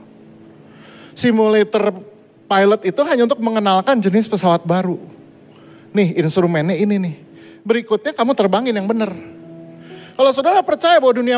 [1.17, 1.93] Simulator
[2.45, 5.01] pilot itu hanya untuk mengenalkan jenis pesawat baru
[5.97, 7.15] Nih instrumennya ini nih.
[7.65, 9.09] Berikutnya kamu terbangin yang benar.
[10.17, 11.37] Kalau saudara percaya bahwa dunia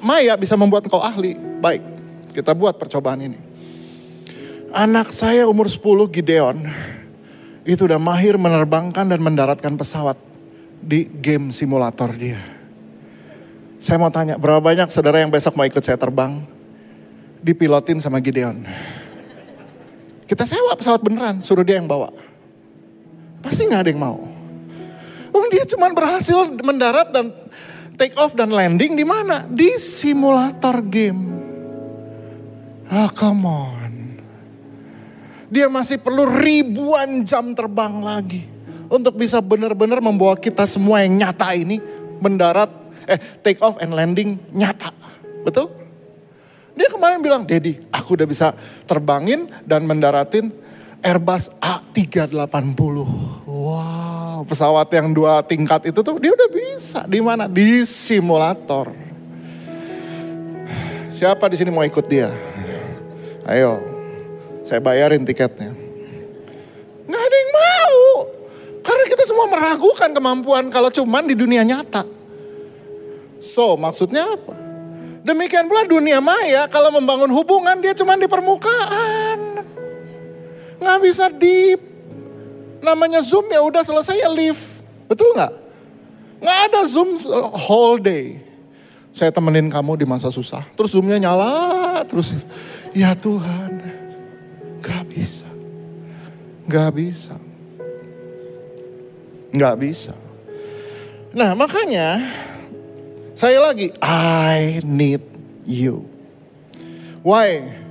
[0.00, 1.84] maya bisa membuat engkau ahli, baik.
[2.32, 3.38] Kita buat percobaan ini.
[4.72, 6.56] Anak saya umur 10 Gideon,
[7.62, 10.18] itu udah mahir menerbangkan dan mendaratkan pesawat
[10.80, 12.40] di game simulator dia.
[13.78, 16.40] Saya mau tanya, berapa banyak saudara yang besok mau ikut saya terbang?
[17.44, 18.64] Dipilotin sama Gideon.
[20.24, 22.08] Kita sewa pesawat beneran, suruh dia yang bawa.
[23.44, 24.16] Pasti nggak ada yang mau.
[25.30, 27.30] Oh dia cuma berhasil mendarat dan
[27.94, 29.46] take off dan landing di mana?
[29.46, 31.22] Di simulator game.
[32.90, 33.92] Oh, come on.
[35.48, 38.42] Dia masih perlu ribuan jam terbang lagi
[38.90, 41.78] untuk bisa benar-benar membawa kita semua yang nyata ini
[42.18, 42.70] mendarat,
[43.06, 44.90] eh take off and landing nyata.
[45.46, 45.70] Betul?
[46.74, 48.50] Dia kemarin bilang, Dedi, aku udah bisa
[48.84, 50.50] terbangin dan mendaratin
[51.04, 52.74] Airbus A380.
[53.46, 54.03] Wow,
[54.42, 57.06] pesawat yang dua tingkat itu tuh dia udah bisa.
[57.06, 57.46] Di mana?
[57.46, 58.90] Di simulator.
[61.14, 62.34] Siapa di sini mau ikut dia?
[63.46, 63.78] Ayo,
[64.66, 65.70] saya bayarin tiketnya.
[67.06, 68.00] Nggak ada yang mau.
[68.82, 72.02] Karena kita semua meragukan kemampuan kalau cuman di dunia nyata.
[73.38, 74.56] So, maksudnya apa?
[75.24, 79.64] Demikian pula dunia maya kalau membangun hubungan dia cuma di permukaan.
[80.82, 81.93] Nggak bisa deep.
[82.84, 84.60] Namanya Zoom ya udah selesai ya leave.
[85.08, 85.52] Betul nggak?
[86.44, 87.16] Nggak ada Zoom
[87.56, 88.44] whole day.
[89.14, 90.60] Saya temenin kamu di masa susah.
[90.76, 92.36] Terus Zoomnya nyala terus.
[92.92, 93.80] Ya Tuhan.
[94.84, 95.48] Gak bisa.
[96.68, 97.34] Gak bisa.
[99.54, 100.14] Gak bisa.
[101.32, 102.20] Nah makanya
[103.32, 105.24] saya lagi I need
[105.64, 106.04] you.
[107.24, 107.82] Why?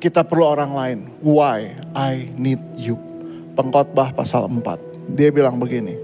[0.00, 0.98] kita perlu orang lain.
[1.20, 3.09] Why I need you.
[3.54, 5.14] Pengkhotbah pasal 4.
[5.14, 5.96] Dia bilang begini.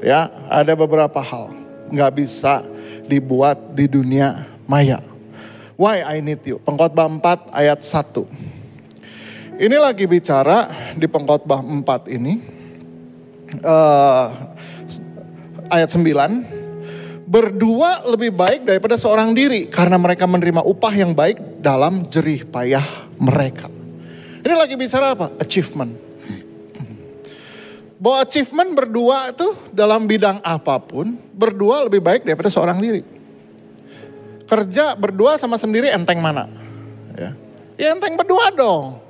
[0.00, 1.52] Ya, ada beberapa hal
[1.92, 2.64] nggak bisa
[3.06, 4.98] dibuat di dunia maya.
[5.76, 6.56] Why I need you.
[6.62, 9.60] Pengkhotbah 4 ayat 1.
[9.60, 12.34] Ini lagi bicara di pengkhotbah 4 ini.
[13.62, 14.26] Uh,
[15.70, 16.06] ayat 9
[17.26, 22.86] berdua lebih baik daripada seorang diri karena mereka menerima upah yang baik dalam jerih payah
[23.18, 23.66] mereka.
[24.46, 25.34] Ini lagi bicara apa?
[25.42, 26.05] Achievement.
[27.96, 33.00] Bahwa achievement berdua itu dalam bidang apa pun, berdua lebih baik daripada seorang diri.
[34.46, 36.46] Kerja berdua sama sendiri enteng mana?
[37.16, 37.30] Ya,
[37.80, 39.00] ya enteng berdua dong.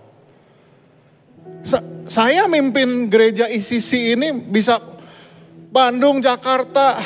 [1.67, 4.79] Sa saya mimpin gereja ICC ini bisa
[5.75, 6.97] Bandung, Jakarta,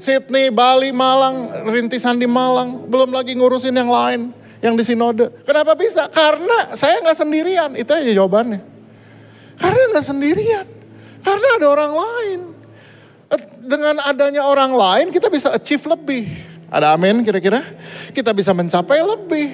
[0.00, 4.32] Sydney, Bali, Malang, rintisan di Malang, belum lagi ngurusin yang lain,
[4.64, 5.28] yang di sinode.
[5.44, 6.08] Kenapa bisa?
[6.08, 8.69] Karena saya nggak sendirian, itu aja jawabannya.
[9.60, 10.66] Karena nggak sendirian.
[11.20, 12.40] Karena ada orang lain.
[13.30, 16.24] Eh, dengan adanya orang lain kita bisa achieve lebih.
[16.72, 17.60] Ada amin kira-kira?
[18.10, 19.48] Kita bisa mencapai lebih.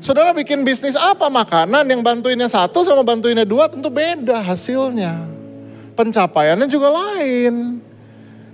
[0.00, 5.12] Saudara bikin bisnis apa makanan yang bantuinnya satu sama bantuinnya dua tentu beda hasilnya.
[5.92, 7.84] Pencapaiannya juga lain.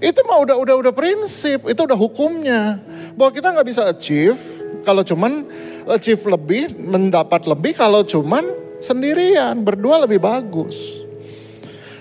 [0.02, 2.82] Itu mah udah udah udah prinsip, itu udah hukumnya.
[3.14, 4.36] Bahwa kita nggak bisa achieve
[4.82, 5.46] kalau cuman
[5.86, 11.02] achieve lebih, mendapat lebih kalau cuman sendirian, berdua lebih bagus.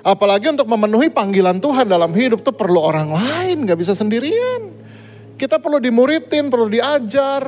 [0.06, 4.70] Apalagi untuk memenuhi panggilan Tuhan dalam hidup tuh perlu orang lain, nggak bisa sendirian.
[5.36, 7.42] Kita perlu dimuridin, perlu diajar,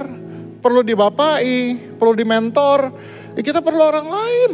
[0.60, 2.92] perlu dibapai, perlu dimentor.
[3.38, 4.52] Ya kita perlu orang lain.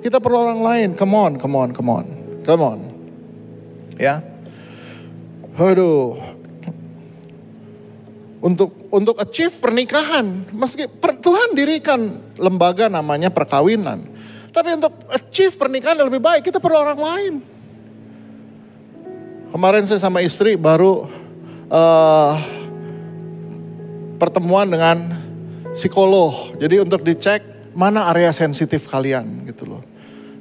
[0.00, 0.88] Kita perlu orang lain.
[0.96, 2.06] Come on, come on, come on.
[2.40, 2.78] Come on.
[4.00, 4.24] Ya.
[5.60, 6.16] Aduh.
[8.40, 14.02] Untuk untuk achieve pernikahan, meski per, Tuhan dirikan lembaga namanya perkawinan.
[14.50, 17.34] Tapi untuk achieve pernikahan yang lebih baik, kita perlu orang lain.
[19.50, 21.06] Kemarin saya sama istri baru
[21.70, 22.34] uh,
[24.18, 25.14] pertemuan dengan
[25.70, 26.54] psikolog.
[26.58, 29.82] Jadi untuk dicek mana area sensitif kalian gitu loh.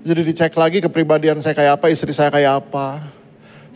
[0.01, 3.18] Jadi dicek lagi kepribadian saya kayak apa, istri saya kayak apa.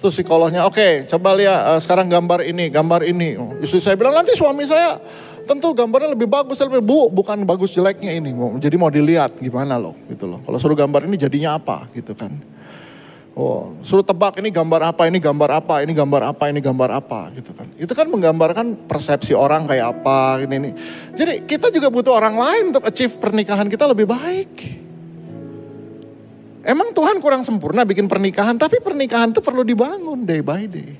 [0.04, 3.40] Terus psikolognya, oke okay, coba lihat uh, sekarang gambar ini, gambar ini.
[3.64, 5.00] Istri saya bilang nanti suami saya
[5.48, 8.36] tentu gambarnya lebih bagus, lebih bu, bukan bagus jeleknya ini.
[8.60, 10.44] Jadi mau dilihat gimana loh gitu loh.
[10.44, 12.36] Kalau suruh gambar ini jadinya apa gitu kan.
[13.32, 17.22] Oh, suruh tebak ini gambar apa, ini gambar apa, ini gambar apa, ini gambar apa
[17.40, 17.68] gitu kan.
[17.80, 20.72] Itu kan menggambarkan persepsi orang kayak apa ini ini.
[21.16, 24.83] Jadi kita juga butuh orang lain untuk achieve pernikahan kita lebih baik.
[26.64, 30.96] Emang Tuhan kurang sempurna bikin pernikahan, tapi pernikahan itu perlu dibangun day by day.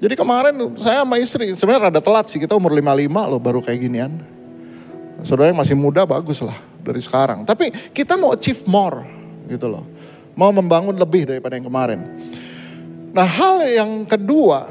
[0.00, 3.78] Jadi kemarin saya sama istri, sebenarnya rada telat sih, kita umur 55 loh baru kayak
[3.82, 4.12] ginian.
[5.26, 7.44] Saudara yang masih muda bagus lah dari sekarang.
[7.44, 9.04] Tapi kita mau achieve more
[9.50, 9.84] gitu loh
[10.40, 12.00] mau membangun lebih daripada yang kemarin.
[13.10, 14.70] Nah hal yang kedua,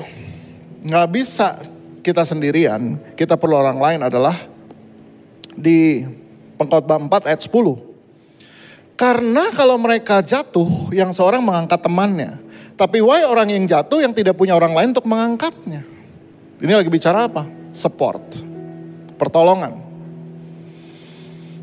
[0.82, 1.60] nggak bisa
[2.00, 4.36] kita sendirian, kita perlu orang lain adalah
[5.54, 6.02] di
[6.56, 7.89] pengkhotbah 4 ayat 10.
[9.00, 12.36] Karena kalau mereka jatuh, yang seorang mengangkat temannya.
[12.76, 15.88] Tapi why orang yang jatuh yang tidak punya orang lain untuk mengangkatnya?
[16.60, 17.48] Ini lagi bicara apa?
[17.72, 18.44] Support.
[19.16, 19.80] Pertolongan.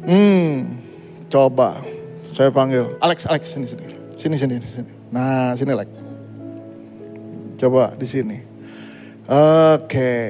[0.08, 0.80] Hmm,
[1.28, 1.76] coba
[2.32, 3.84] saya panggil, Alex, Alex, sini, sini.
[4.16, 4.92] Sini, sini, sini.
[5.12, 5.88] Nah, sini, Alex.
[7.60, 8.38] Coba di sini.
[9.28, 9.84] Oke.
[9.84, 10.28] Okay.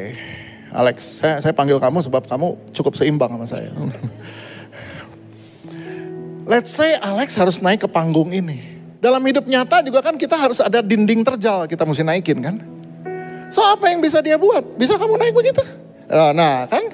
[0.75, 3.71] Alex, saya, saya panggil kamu sebab kamu cukup seimbang sama saya.
[6.47, 8.63] Let's say Alex harus naik ke panggung ini.
[9.03, 12.63] Dalam hidup nyata juga kan kita harus ada dinding terjal kita mesti naikin kan.
[13.51, 14.79] So apa yang bisa dia buat?
[14.79, 15.59] Bisa kamu naik begitu?
[16.07, 16.87] Nah kan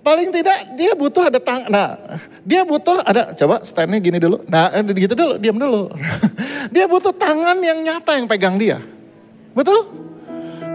[0.00, 1.68] paling tidak dia butuh ada tang.
[1.68, 2.00] Nah
[2.40, 4.40] dia butuh ada, coba standnya gini dulu.
[4.48, 5.92] Nah eh, gitu dulu, diam dulu.
[6.74, 8.80] dia butuh tangan yang nyata yang pegang dia.
[9.52, 9.92] Betul?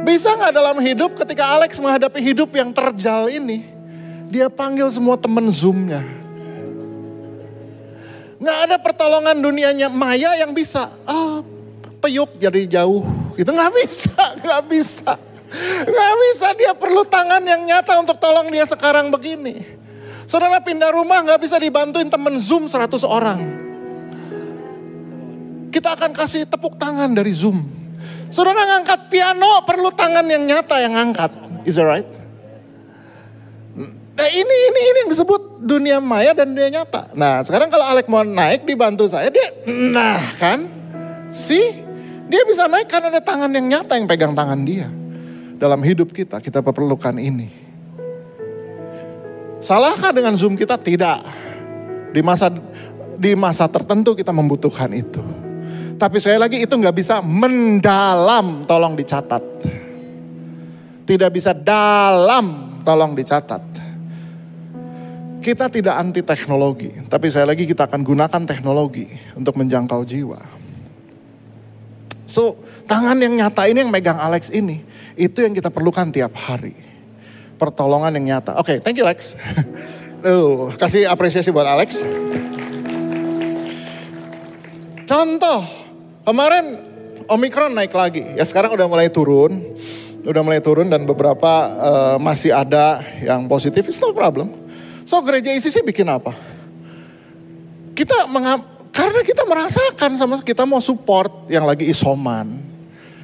[0.05, 3.65] Bisa nggak dalam hidup ketika Alex menghadapi hidup yang terjal ini.
[4.29, 6.18] Dia panggil semua temen zoomnya.
[8.39, 10.87] Nggak ada pertolongan dunianya Maya yang bisa.
[11.03, 11.43] Ah,
[11.99, 13.03] peyuk jadi jauh.
[13.35, 15.11] Itu nggak bisa, nggak bisa.
[15.83, 19.59] Nggak bisa, dia perlu tangan yang nyata untuk tolong dia sekarang begini.
[20.29, 23.39] Saudara pindah rumah nggak bisa dibantuin temen Zoom 100 orang.
[25.69, 27.65] Kita akan kasih tepuk tangan dari Zoom.
[28.29, 31.33] Saudara ngangkat piano perlu tangan yang nyata yang ngangkat.
[31.65, 32.18] Is that right?
[34.19, 37.15] Nah ini ini ini yang disebut dunia maya dan dunia nyata.
[37.15, 39.47] Nah sekarang kalau Alek mau naik dibantu saya dia,
[39.95, 40.67] nah kan,
[41.31, 41.79] sih
[42.27, 44.91] dia bisa naik karena ada tangan yang nyata yang pegang tangan dia.
[45.55, 47.47] Dalam hidup kita kita perlukan ini.
[49.63, 50.75] Salahkah dengan Zoom kita?
[50.75, 51.19] Tidak.
[52.11, 52.51] Di masa
[53.15, 55.23] di masa tertentu kita membutuhkan itu.
[55.95, 59.43] Tapi saya lagi itu nggak bisa mendalam, tolong dicatat.
[61.07, 63.88] Tidak bisa dalam, tolong dicatat.
[65.49, 70.37] Kita tidak anti teknologi, tapi saya lagi kita akan gunakan teknologi untuk menjangkau jiwa.
[72.29, 72.53] So,
[72.85, 74.85] tangan yang nyata ini yang megang Alex ini,
[75.17, 76.77] itu yang kita perlukan tiap hari
[77.57, 78.61] pertolongan yang nyata.
[78.61, 79.33] Oke, okay, thank you Lex.
[80.21, 82.05] Tuh, kasih apresiasi buat Alex.
[85.09, 85.65] Contoh,
[86.29, 86.77] kemarin
[87.25, 88.37] Omikron naik lagi.
[88.37, 89.65] Ya sekarang udah mulai turun.
[90.29, 93.89] Udah mulai turun dan beberapa uh, masih ada yang positif.
[93.89, 94.68] It's no problem.
[95.09, 96.37] So gereja ICC bikin apa?
[97.97, 98.29] Kita
[98.93, 102.61] karena kita merasakan sama kita mau support yang lagi isoman.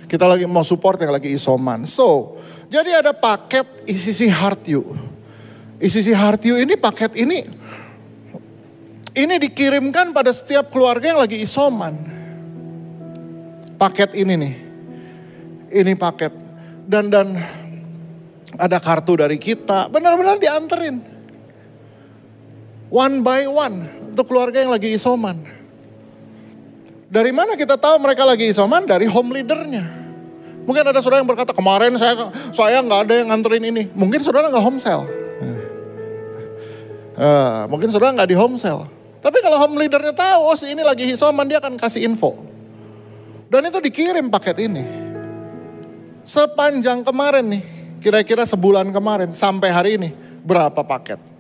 [0.10, 1.86] Kita lagi mau support yang lagi isoman.
[1.86, 2.42] So,
[2.74, 4.82] jadi ada paket ICC Heart You.
[5.78, 7.46] ICC Heart You ini paket ini
[9.14, 12.18] ini dikirimkan pada setiap keluarga yang lagi isoman.
[13.78, 14.56] paket ini nih.
[15.70, 16.34] Ini paket.
[16.90, 17.38] Dan dan
[18.58, 21.15] ada kartu dari kita, benar-benar dianterin.
[22.96, 25.36] One by one untuk keluarga yang lagi isoman.
[27.12, 28.88] Dari mana kita tahu mereka lagi isoman?
[28.88, 29.84] Dari home leadernya.
[30.64, 33.92] Mungkin ada saudara yang berkata, kemarin saya saya nggak ada yang nganterin ini.
[33.92, 35.04] Mungkin saudara nggak home sale.
[37.20, 38.88] Uh, mungkin saudara nggak di home sale.
[39.20, 42.32] Tapi kalau home leadernya tahu, oh si ini lagi isoman, dia akan kasih info.
[43.52, 44.88] Dan itu dikirim paket ini.
[46.24, 47.64] Sepanjang kemarin nih,
[48.00, 50.10] kira-kira sebulan kemarin sampai hari ini,
[50.48, 51.35] berapa paket?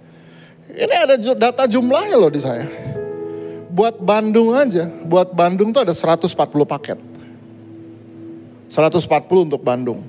[0.72, 2.66] Ini ada data jumlahnya loh di saya.
[3.70, 6.32] Buat Bandung aja, buat Bandung tuh ada 140
[6.66, 6.98] paket.
[8.72, 10.02] 140 untuk Bandung.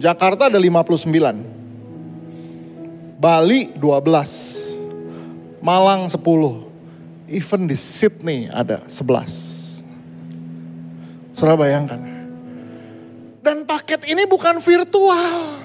[0.00, 3.20] Jakarta ada 59.
[3.20, 5.60] Bali 12.
[5.60, 6.16] Malang 10.
[7.30, 9.84] Even di Sydney ada 11.
[11.36, 12.00] Saudara bayangkan.
[13.40, 15.60] Dan paket ini bukan virtual.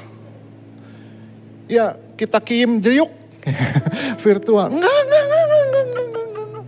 [1.65, 3.25] Ya kita kim jeyuk
[4.25, 4.67] virtual.
[4.73, 6.65] Enggak, enggak, enggak, enggak, enggak, enggak, enggak.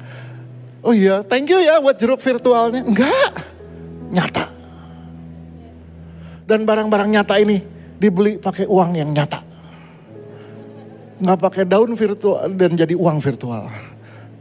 [0.85, 2.81] Oh iya, thank you ya buat jeruk virtualnya.
[2.85, 3.31] Enggak,
[4.13, 4.45] nyata.
[6.47, 7.59] Dan barang-barang nyata ini
[7.99, 9.43] dibeli pakai uang yang nyata.
[11.17, 13.67] Enggak pakai daun virtual dan jadi uang virtual.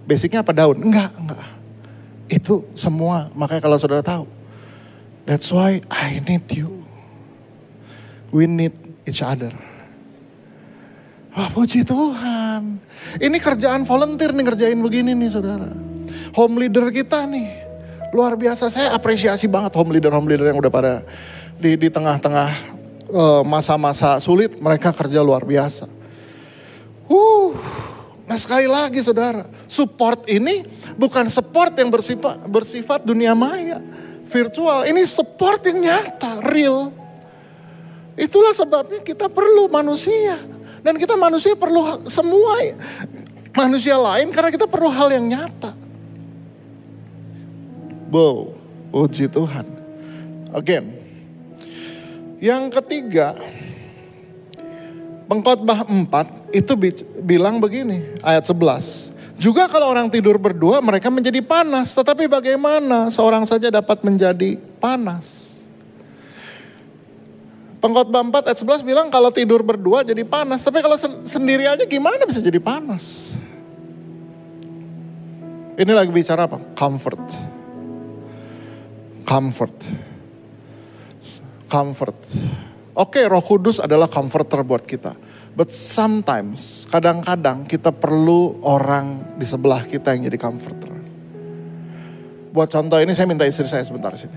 [0.07, 0.79] Basicnya apa daun?
[0.79, 1.46] Enggak, enggak.
[2.31, 4.29] Itu semua, makanya kalau saudara tahu.
[5.27, 6.87] That's why I need you.
[8.31, 9.51] We need each other.
[11.37, 12.81] Wah puji Tuhan.
[13.20, 15.68] Ini kerjaan volunteer nih ngerjain begini nih saudara.
[16.33, 17.68] Home leader kita nih.
[18.16, 21.05] Luar biasa saya apresiasi banget home leader home leader yang udah pada
[21.61, 22.49] di di tengah-tengah
[23.12, 25.85] uh, masa-masa sulit mereka kerja luar biasa.
[27.05, 27.53] Uh,
[28.25, 30.64] nah sekali lagi saudara, support ini
[30.96, 33.85] bukan support yang bersifat bersifat dunia maya,
[34.25, 34.88] virtual.
[34.88, 36.88] Ini support yang nyata, real.
[38.16, 40.56] Itulah sebabnya kita perlu manusia.
[40.87, 42.62] Dan kita manusia perlu semua
[43.59, 45.75] manusia lain karena kita perlu hal yang nyata.
[48.07, 48.55] Wow,
[48.94, 49.66] puji Tuhan.
[50.55, 50.94] Again.
[52.38, 53.35] Yang ketiga,
[55.27, 56.72] pengkhotbah 4 itu
[57.25, 59.11] bilang begini, ayat 11.
[59.37, 65.46] Juga kalau orang tidur berdua mereka menjadi panas, tetapi bagaimana seorang saja dapat menjadi panas?
[67.77, 70.65] Pengkhotbah 4 ayat 11 bilang kalau tidur berdua jadi panas.
[70.65, 73.37] Tapi kalau sendiri aja gimana bisa jadi panas?
[75.77, 76.57] Ini lagi bicara apa?
[76.73, 77.25] Comfort.
[79.29, 79.77] Comfort.
[81.69, 82.19] Comfort.
[82.97, 85.12] Oke roh kudus adalah comforter buat kita.
[85.57, 90.93] But sometimes, kadang-kadang kita perlu orang di sebelah kita yang jadi comforter.
[92.57, 94.37] Buat contoh ini saya minta istri saya sebentar sini.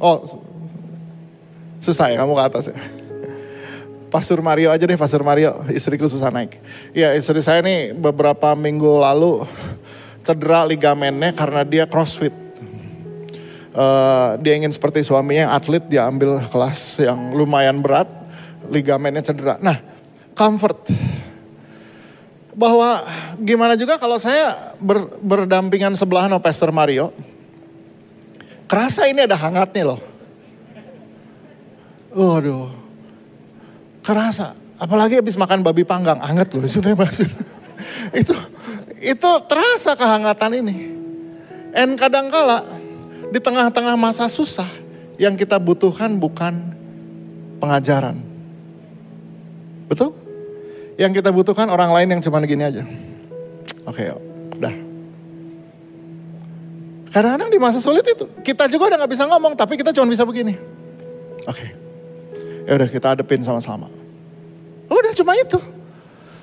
[0.00, 0.24] Oh,
[1.86, 2.76] Susah ya kamu ke atas ya.
[4.10, 6.58] Pastor Mario aja deh, Pastor Mario, istriku susah naik.
[6.90, 9.46] Iya istri saya nih beberapa minggu lalu
[10.26, 12.34] cedera ligamennya karena dia crossfit.
[13.76, 18.10] Uh, dia ingin seperti suaminya yang atlet, dia ambil kelas yang lumayan berat,
[18.66, 19.60] ligamennya cedera.
[19.62, 19.78] Nah,
[20.34, 20.90] comfort.
[22.56, 23.04] Bahwa
[23.36, 27.12] gimana juga kalau saya ber, berdampingan sebelahan sama Pastor Mario,
[28.64, 30.15] kerasa ini ada hangatnya loh
[32.16, 32.72] Waduh,
[34.00, 34.56] kerasa.
[34.80, 36.64] Apalagi habis makan babi panggang, anget loh.
[36.64, 36.96] Sudah
[38.20, 38.34] itu
[39.04, 40.76] itu terasa kehangatan ini.
[41.76, 42.64] Dan kadangkala
[43.28, 44.68] di tengah-tengah masa susah
[45.20, 46.72] yang kita butuhkan bukan
[47.60, 48.16] pengajaran.
[49.92, 50.16] Betul?
[50.96, 52.80] Yang kita butuhkan orang lain yang cuma gini aja.
[53.84, 54.16] Oke, okay,
[54.56, 54.74] udah.
[57.12, 60.24] Kadang-kadang di masa sulit itu, kita juga udah gak bisa ngomong, tapi kita cuma bisa
[60.24, 60.56] begini.
[61.44, 61.60] Oke.
[61.60, 61.85] Okay.
[62.66, 63.86] Ya udah kita hadepin sama-sama.
[64.90, 65.58] Udah cuma itu.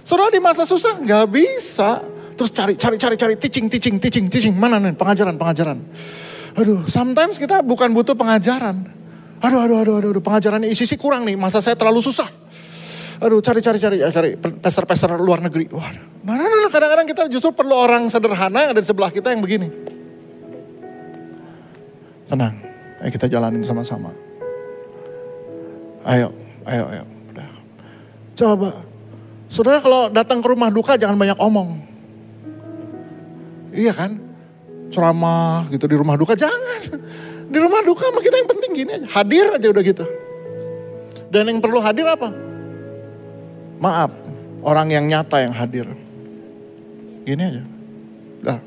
[0.07, 1.99] Saudara di masa susah nggak bisa.
[2.33, 4.55] Terus cari, cari, cari, cari, teaching, teaching, teaching, teaching.
[4.55, 5.77] Mana nih pengajaran, pengajaran.
[6.55, 8.87] Aduh, sometimes kita bukan butuh pengajaran.
[9.43, 11.35] Aduh, aduh, aduh, aduh, aduh pengajarannya isi sih kurang nih.
[11.35, 12.27] Masa saya terlalu susah.
[13.23, 15.67] Aduh, cari, cari, cari, ya, cari peser-peser luar negeri.
[15.71, 15.87] Wah,
[16.23, 19.39] nah, nah, nah, kadang-kadang kita justru perlu orang sederhana yang ada di sebelah kita yang
[19.39, 19.67] begini.
[22.27, 22.55] Tenang,
[23.03, 24.32] ayo kita jalanin sama-sama.
[26.03, 26.35] Ayo,
[26.67, 27.03] ayo, ayo.
[27.31, 27.49] Udah.
[28.35, 28.69] Coba.
[29.47, 31.79] Saudara kalau datang ke rumah duka jangan banyak omong.
[33.71, 34.19] Iya kan?
[34.91, 36.35] Ceramah gitu di rumah duka.
[36.35, 36.99] Jangan.
[37.47, 39.07] Di rumah duka sama kita yang penting gini aja.
[39.19, 40.05] Hadir aja udah gitu.
[41.31, 42.29] Dan yang perlu hadir apa?
[43.81, 44.11] Maaf.
[44.63, 45.87] Orang yang nyata yang hadir.
[47.23, 47.63] Gini aja.
[48.43, 48.59] Udah.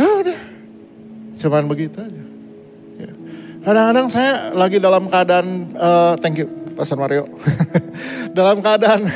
[0.00, 0.40] Ah, udah.
[1.36, 2.31] Cuman begitu aja.
[3.62, 7.30] Kadang-kadang saya lagi dalam keadaan, uh, thank you Pastor Mario.
[8.36, 9.06] dalam keadaan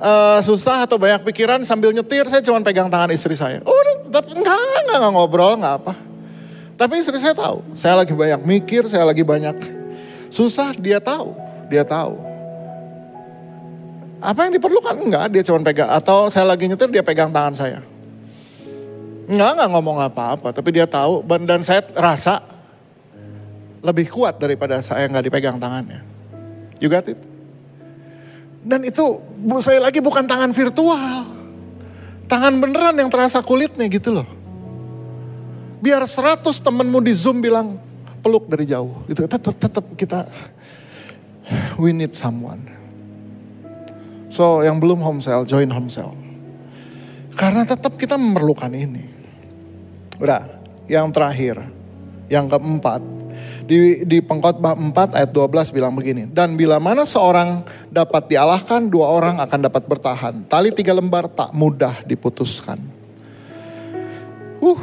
[0.00, 3.60] uh, susah atau banyak pikiran sambil nyetir, saya cuma pegang tangan istri saya.
[3.68, 3.76] Oh,
[4.08, 5.92] enggak, enggak, enggak, enggak ngobrol, enggak apa.
[6.76, 9.56] Tapi istri saya tahu, saya lagi banyak mikir, saya lagi banyak
[10.32, 11.36] susah, dia tahu,
[11.68, 12.16] dia tahu.
[14.24, 14.96] Apa yang diperlukan?
[15.04, 15.92] Enggak, dia cuma pegang.
[15.92, 17.84] Atau saya lagi nyetir, dia pegang tangan saya.
[19.28, 21.20] Enggak, enggak ngomong apa-apa, tapi dia tahu.
[21.44, 22.55] Dan saya rasa
[23.86, 26.02] lebih kuat daripada saya nggak dipegang tangannya.
[26.82, 27.22] You got it?
[28.66, 29.22] Dan itu
[29.62, 31.22] saya lagi bukan tangan virtual.
[32.26, 34.26] Tangan beneran yang terasa kulitnya gitu loh.
[35.78, 37.78] Biar seratus temenmu di Zoom bilang
[38.26, 39.06] peluk dari jauh.
[39.06, 39.22] Gitu.
[39.22, 40.26] Tetap, tetap kita
[41.78, 42.66] we need someone.
[44.26, 46.18] So yang belum home cell, join home cell.
[47.38, 49.06] Karena tetap kita memerlukan ini.
[50.18, 50.42] Udah,
[50.90, 51.60] yang terakhir,
[52.26, 53.04] yang keempat,
[53.66, 56.30] di, di pengkhotbah 4 ayat 12 bilang begini.
[56.30, 60.34] Dan bila mana seorang dapat dialahkan, dua orang akan dapat bertahan.
[60.46, 62.78] Tali tiga lembar tak mudah diputuskan.
[64.62, 64.80] Uh,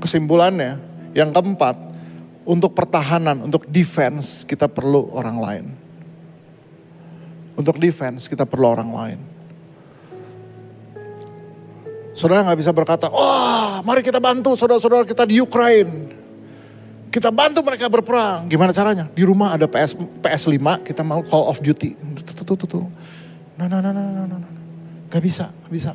[0.00, 0.78] kesimpulannya
[1.12, 1.90] yang keempat,
[2.50, 5.66] untuk pertahanan, untuk defense kita perlu orang lain.
[7.54, 9.20] Untuk defense kita perlu orang lain.
[12.10, 16.19] Saudara nggak bisa berkata, wah mari kita bantu saudara-saudara kita di Ukraine.
[17.10, 18.46] Kita bantu mereka berperang.
[18.46, 19.10] Gimana caranya?
[19.10, 21.98] Di rumah ada PS PS5, kita mau Call of Duty.
[22.22, 22.86] Tuh, tuh, tuh, tuh.
[23.58, 24.52] Nah, nah, nah, nah, nah, nah.
[25.10, 25.92] Gak bisa, gak bisa.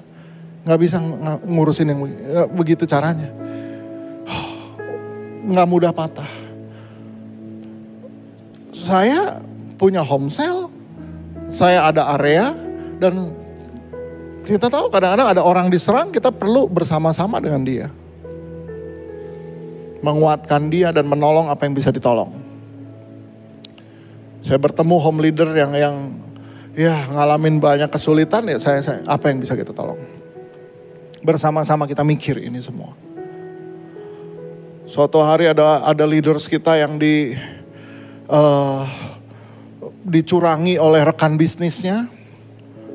[0.67, 0.99] Gak bisa
[1.47, 2.03] ngurusin yang
[2.51, 3.31] begitu caranya.
[5.55, 6.27] Gak mudah patah.
[8.75, 9.39] Saya
[9.79, 10.67] punya home cell,
[11.47, 12.51] saya ada area,
[12.99, 13.31] dan
[14.43, 17.87] kita tahu kadang-kadang ada orang diserang, kita perlu bersama-sama dengan dia
[20.05, 22.29] menguatkan dia dan menolong apa yang bisa ditolong.
[24.45, 25.95] Saya bertemu home leader yang yang
[26.77, 29.97] ya ngalamin banyak kesulitan ya saya, saya apa yang bisa kita tolong.
[31.25, 32.93] Bersama-sama kita mikir ini semua.
[34.85, 37.33] Suatu hari ada ada leaders kita yang di
[38.29, 38.85] uh,
[40.05, 42.05] dicurangi oleh rekan bisnisnya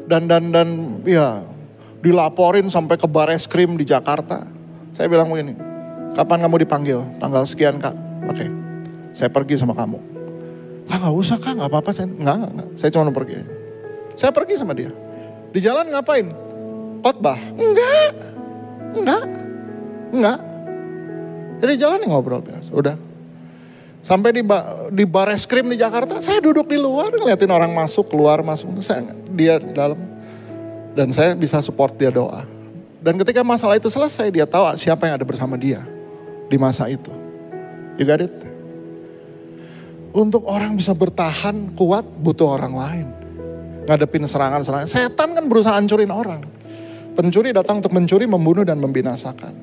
[0.06, 0.68] dan dan dan
[1.02, 1.42] ya
[1.98, 4.46] dilaporin sampai ke bares krim di Jakarta.
[4.94, 5.58] Saya bilang begini,
[6.10, 6.98] Kapan kamu dipanggil?
[7.22, 7.94] Tanggal sekian kak.
[8.26, 8.48] Oke, okay.
[9.14, 9.98] saya pergi sama kamu.
[10.90, 11.90] Kak gak usah kak, gak apa-apa.
[11.94, 12.68] Saya, enggak, enggak.
[12.74, 13.34] Saya cuma pergi.
[14.18, 14.90] Saya pergi sama dia.
[15.54, 16.26] Di jalan ngapain?
[16.98, 17.38] Khotbah?
[17.54, 18.14] Enggak.
[18.98, 19.24] Enggak.
[20.10, 20.38] Enggak.
[21.62, 22.74] Jadi jalan ngobrol biasa.
[22.74, 22.98] Udah.
[24.02, 24.42] Sampai di,
[24.90, 28.82] di bar es krim di Jakarta, saya duduk di luar ngeliatin orang masuk, keluar, masuk.
[28.82, 30.00] Saya, dia di dalam.
[30.90, 32.42] Dan saya bisa support dia doa.
[32.98, 35.99] Dan ketika masalah itu selesai, dia tahu siapa yang ada bersama dia
[36.50, 37.14] di masa itu.
[37.94, 38.34] You got it?
[40.10, 43.06] Untuk orang bisa bertahan kuat butuh orang lain.
[43.86, 44.90] Ngadepin serangan-serangan.
[44.90, 46.42] Setan kan berusaha hancurin orang.
[47.14, 49.54] Pencuri datang untuk mencuri, membunuh, dan membinasakan.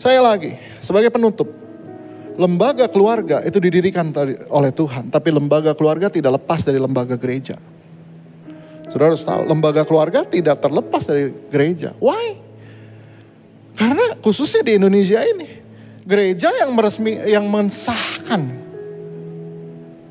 [0.00, 1.48] Saya lagi, sebagai penutup.
[2.32, 4.08] Lembaga keluarga itu didirikan
[4.48, 5.12] oleh Tuhan.
[5.12, 7.60] Tapi lembaga keluarga tidak lepas dari lembaga gereja.
[8.88, 11.92] Saudara harus tahu, lembaga keluarga tidak terlepas dari gereja.
[12.00, 12.40] Why?
[13.76, 15.61] Karena khususnya di Indonesia ini
[16.02, 18.50] gereja yang meresmi yang mensahkan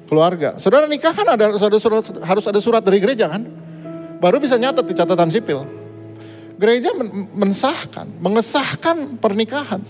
[0.08, 0.60] keluarga.
[0.60, 3.48] Saudara nikah kan ada ada surat, harus ada surat dari gereja kan?
[4.20, 5.64] Baru bisa nyatet di catatan sipil.
[6.60, 9.82] Gereja men, mensahkan, mengesahkan pernikahan.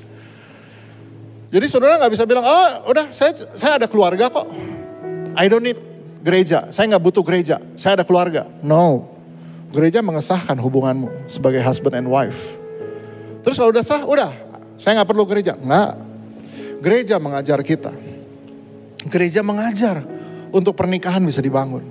[1.51, 4.47] Jadi saudara nggak bisa bilang, oh udah saya saya ada keluarga kok.
[5.35, 5.79] I don't need
[6.23, 8.47] gereja, saya nggak butuh gereja, saya ada keluarga.
[8.63, 9.09] No,
[9.73, 12.55] gereja mengesahkan hubunganmu sebagai husband and wife.
[13.43, 14.50] Terus kalau udah sah, udah
[14.81, 15.53] saya nggak perlu gereja.
[15.53, 15.91] Nggak.
[16.81, 17.93] Gereja mengajar kita.
[19.05, 20.01] Gereja mengajar
[20.49, 21.85] untuk pernikahan bisa dibangun.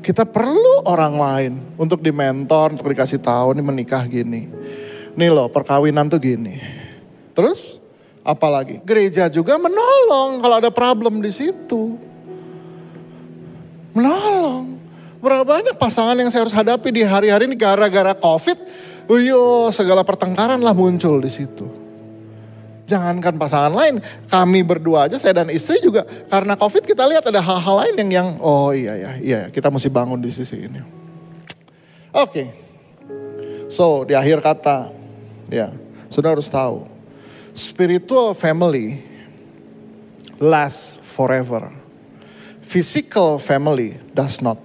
[0.00, 4.48] Kita perlu orang lain untuk dimentor, untuk dikasih tahu nih menikah gini.
[5.12, 6.56] Nih loh perkawinan tuh gini.
[7.36, 7.76] Terus
[8.24, 12.00] apalagi gereja juga menolong kalau ada problem di situ.
[13.92, 14.80] Menolong.
[15.20, 18.56] Berapa banyak pasangan yang saya harus hadapi di hari-hari ini gara-gara covid.
[19.12, 21.81] Uyo segala pertengkaran lah muncul di situ.
[22.92, 27.40] Jangankan pasangan lain, kami berdua aja, saya dan istri juga karena COVID kita lihat ada
[27.40, 30.76] hal-hal lain yang yang oh iya ya, iya kita mesti bangun di sisi ini.
[32.12, 32.46] Oke, okay.
[33.72, 34.92] so di akhir kata,
[35.48, 35.72] ya,
[36.12, 36.84] sudah harus tahu,
[37.56, 39.00] spiritual family
[40.36, 41.72] last forever.
[42.60, 44.60] Physical family does not.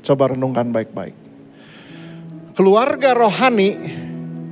[0.00, 1.14] Coba renungkan baik-baik.
[2.56, 3.76] Keluarga rohani,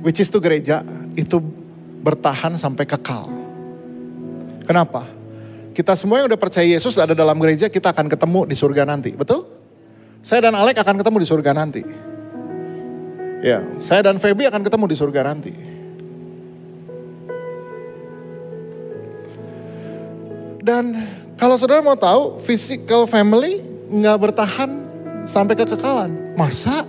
[0.05, 0.85] which is to gereja,
[1.17, 1.60] itu
[2.01, 3.29] bertahan sampai kekal.
[4.65, 5.05] Kenapa?
[5.71, 9.15] Kita semua yang udah percaya Yesus ada dalam gereja, kita akan ketemu di surga nanti.
[9.15, 9.47] Betul?
[10.21, 11.81] Saya dan Alek akan ketemu di surga nanti.
[13.41, 15.53] Ya, saya dan Feby akan ketemu di surga nanti.
[20.61, 20.93] Dan
[21.41, 24.69] kalau saudara mau tahu, physical family nggak bertahan
[25.25, 26.37] sampai kekekalan.
[26.37, 26.85] Masa?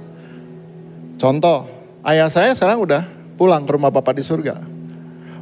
[1.16, 1.64] Contoh,
[2.04, 3.00] ayah saya sekarang udah
[3.40, 4.71] pulang ke rumah Bapak di surga.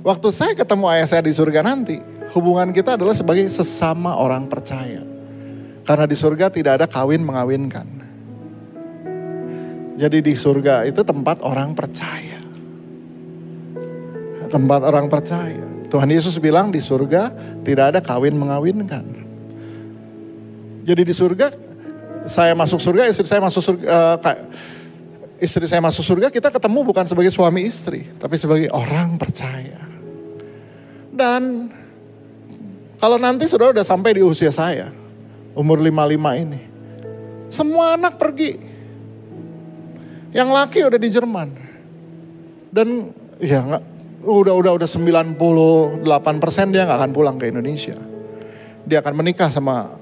[0.01, 2.01] Waktu saya ketemu ayah saya di surga nanti,
[2.33, 5.05] hubungan kita adalah sebagai sesama orang percaya.
[5.85, 7.85] Karena di surga tidak ada kawin mengawinkan.
[10.01, 12.41] Jadi di surga itu tempat orang percaya.
[14.49, 15.61] Tempat orang percaya.
[15.93, 19.05] Tuhan Yesus bilang di surga tidak ada kawin mengawinkan.
[20.81, 21.53] Jadi di surga
[22.25, 23.85] saya masuk surga, istri saya masuk surga,
[24.17, 24.37] uh,
[25.37, 29.90] istri saya masuk surga, kita ketemu bukan sebagai suami istri, tapi sebagai orang percaya.
[31.21, 31.69] Dan
[32.97, 34.89] kalau nanti sudah udah sampai di usia saya,
[35.53, 36.17] umur 55
[36.49, 36.61] ini,
[37.53, 38.57] semua anak pergi.
[40.33, 41.49] Yang laki udah di Jerman.
[42.73, 43.85] Dan ya nggak
[44.25, 46.07] udah udah udah 98
[46.41, 47.99] persen dia nggak akan pulang ke Indonesia.
[48.89, 49.93] Dia akan menikah sama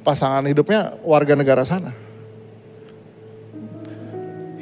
[0.00, 1.92] pasangan hidupnya warga negara sana.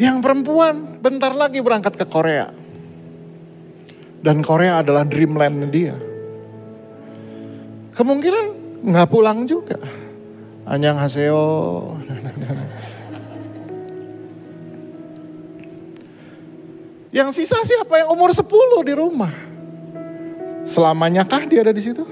[0.01, 2.49] Yang perempuan bentar lagi berangkat ke Korea.
[4.21, 5.97] Dan Korea adalah dreamland dia.
[7.97, 8.45] Kemungkinan
[8.85, 9.81] nggak pulang juga.
[10.69, 11.49] Anyang Haseo.
[17.11, 18.47] Yang sisa siapa yang umur 10
[18.87, 19.35] di rumah?
[20.63, 22.07] Selamanya kah dia ada di situ?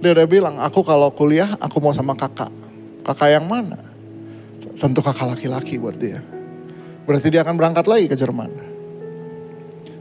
[0.00, 2.48] Dia udah bilang, aku kalau kuliah aku mau sama kakak.
[3.04, 3.76] Kakak yang mana?
[4.72, 6.24] Tentu kakak laki-laki buat dia.
[7.04, 8.73] Berarti dia akan berangkat lagi ke Jerman.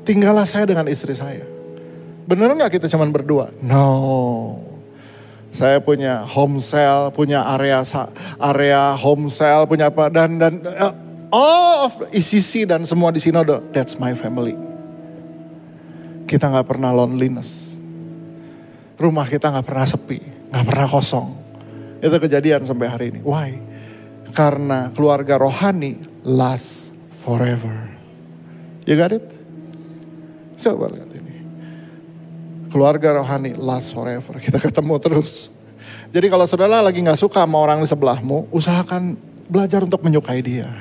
[0.04, 1.48] Tinggallah saya dengan istri saya.
[2.28, 3.52] Bener nggak kita cuman berdua?
[3.64, 4.60] No.
[5.54, 7.86] Saya punya home cell, punya area
[8.42, 10.94] area home cell, punya apa dan dan uh,
[11.30, 14.58] all of ICC dan semua di Sinodo, that's my family.
[16.26, 17.78] Kita nggak pernah loneliness.
[18.98, 21.28] Rumah kita nggak pernah sepi, nggak pernah kosong.
[22.02, 23.22] Itu kejadian sampai hari ini.
[23.22, 23.62] Why?
[24.34, 27.94] Karena keluarga rohani last forever.
[28.90, 29.43] You got it?
[30.64, 31.36] Coba lihat ini.
[32.72, 34.40] Keluarga rohani last forever.
[34.40, 35.52] Kita ketemu terus.
[36.16, 39.20] Jadi kalau saudara lagi nggak suka sama orang di sebelahmu, usahakan
[39.52, 40.72] belajar untuk menyukai dia.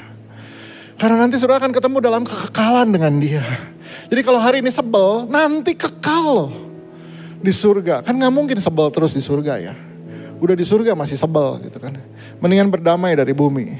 [0.94, 3.42] Karena nanti saudara akan ketemu dalam kekekalan dengan dia.
[4.06, 6.52] Jadi kalau hari ini sebel, nanti kekal
[7.42, 8.06] di surga.
[8.06, 9.74] Kan nggak mungkin sebel terus di surga ya.
[10.38, 11.98] Udah di surga masih sebel gitu kan.
[12.38, 13.74] Mendingan berdamai dari bumi.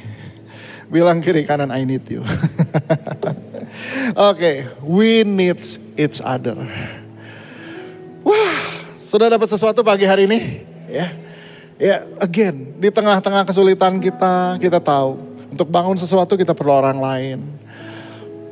[0.91, 2.27] Bilang kiri kanan I need you.
[4.13, 5.57] Okay, we need
[5.97, 6.53] each other.
[8.21, 8.57] Wah,
[9.01, 10.41] sudah dapat sesuatu pagi hari ini?
[10.93, 11.09] Ya,
[11.81, 15.17] ya again di tengah-tengah kesulitan kita, kita tahu
[15.49, 17.39] untuk bangun sesuatu kita perlu orang lain.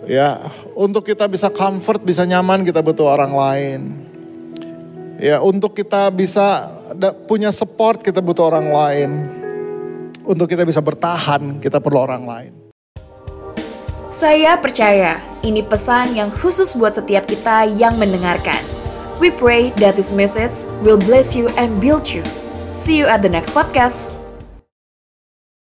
[0.09, 0.41] Ya,
[0.73, 3.81] untuk kita bisa comfort, bisa nyaman kita butuh orang lain.
[5.21, 6.73] Ya, untuk kita bisa
[7.29, 9.11] punya support kita butuh orang lain.
[10.25, 12.60] Untuk kita bisa bertahan kita perlu orang lain.
[14.21, 18.61] Saya percaya ini pesan yang khusus buat setiap kita yang mendengarkan.
[19.16, 22.21] We pray that this message will bless you and build you.
[22.77, 24.20] See you at the next podcast.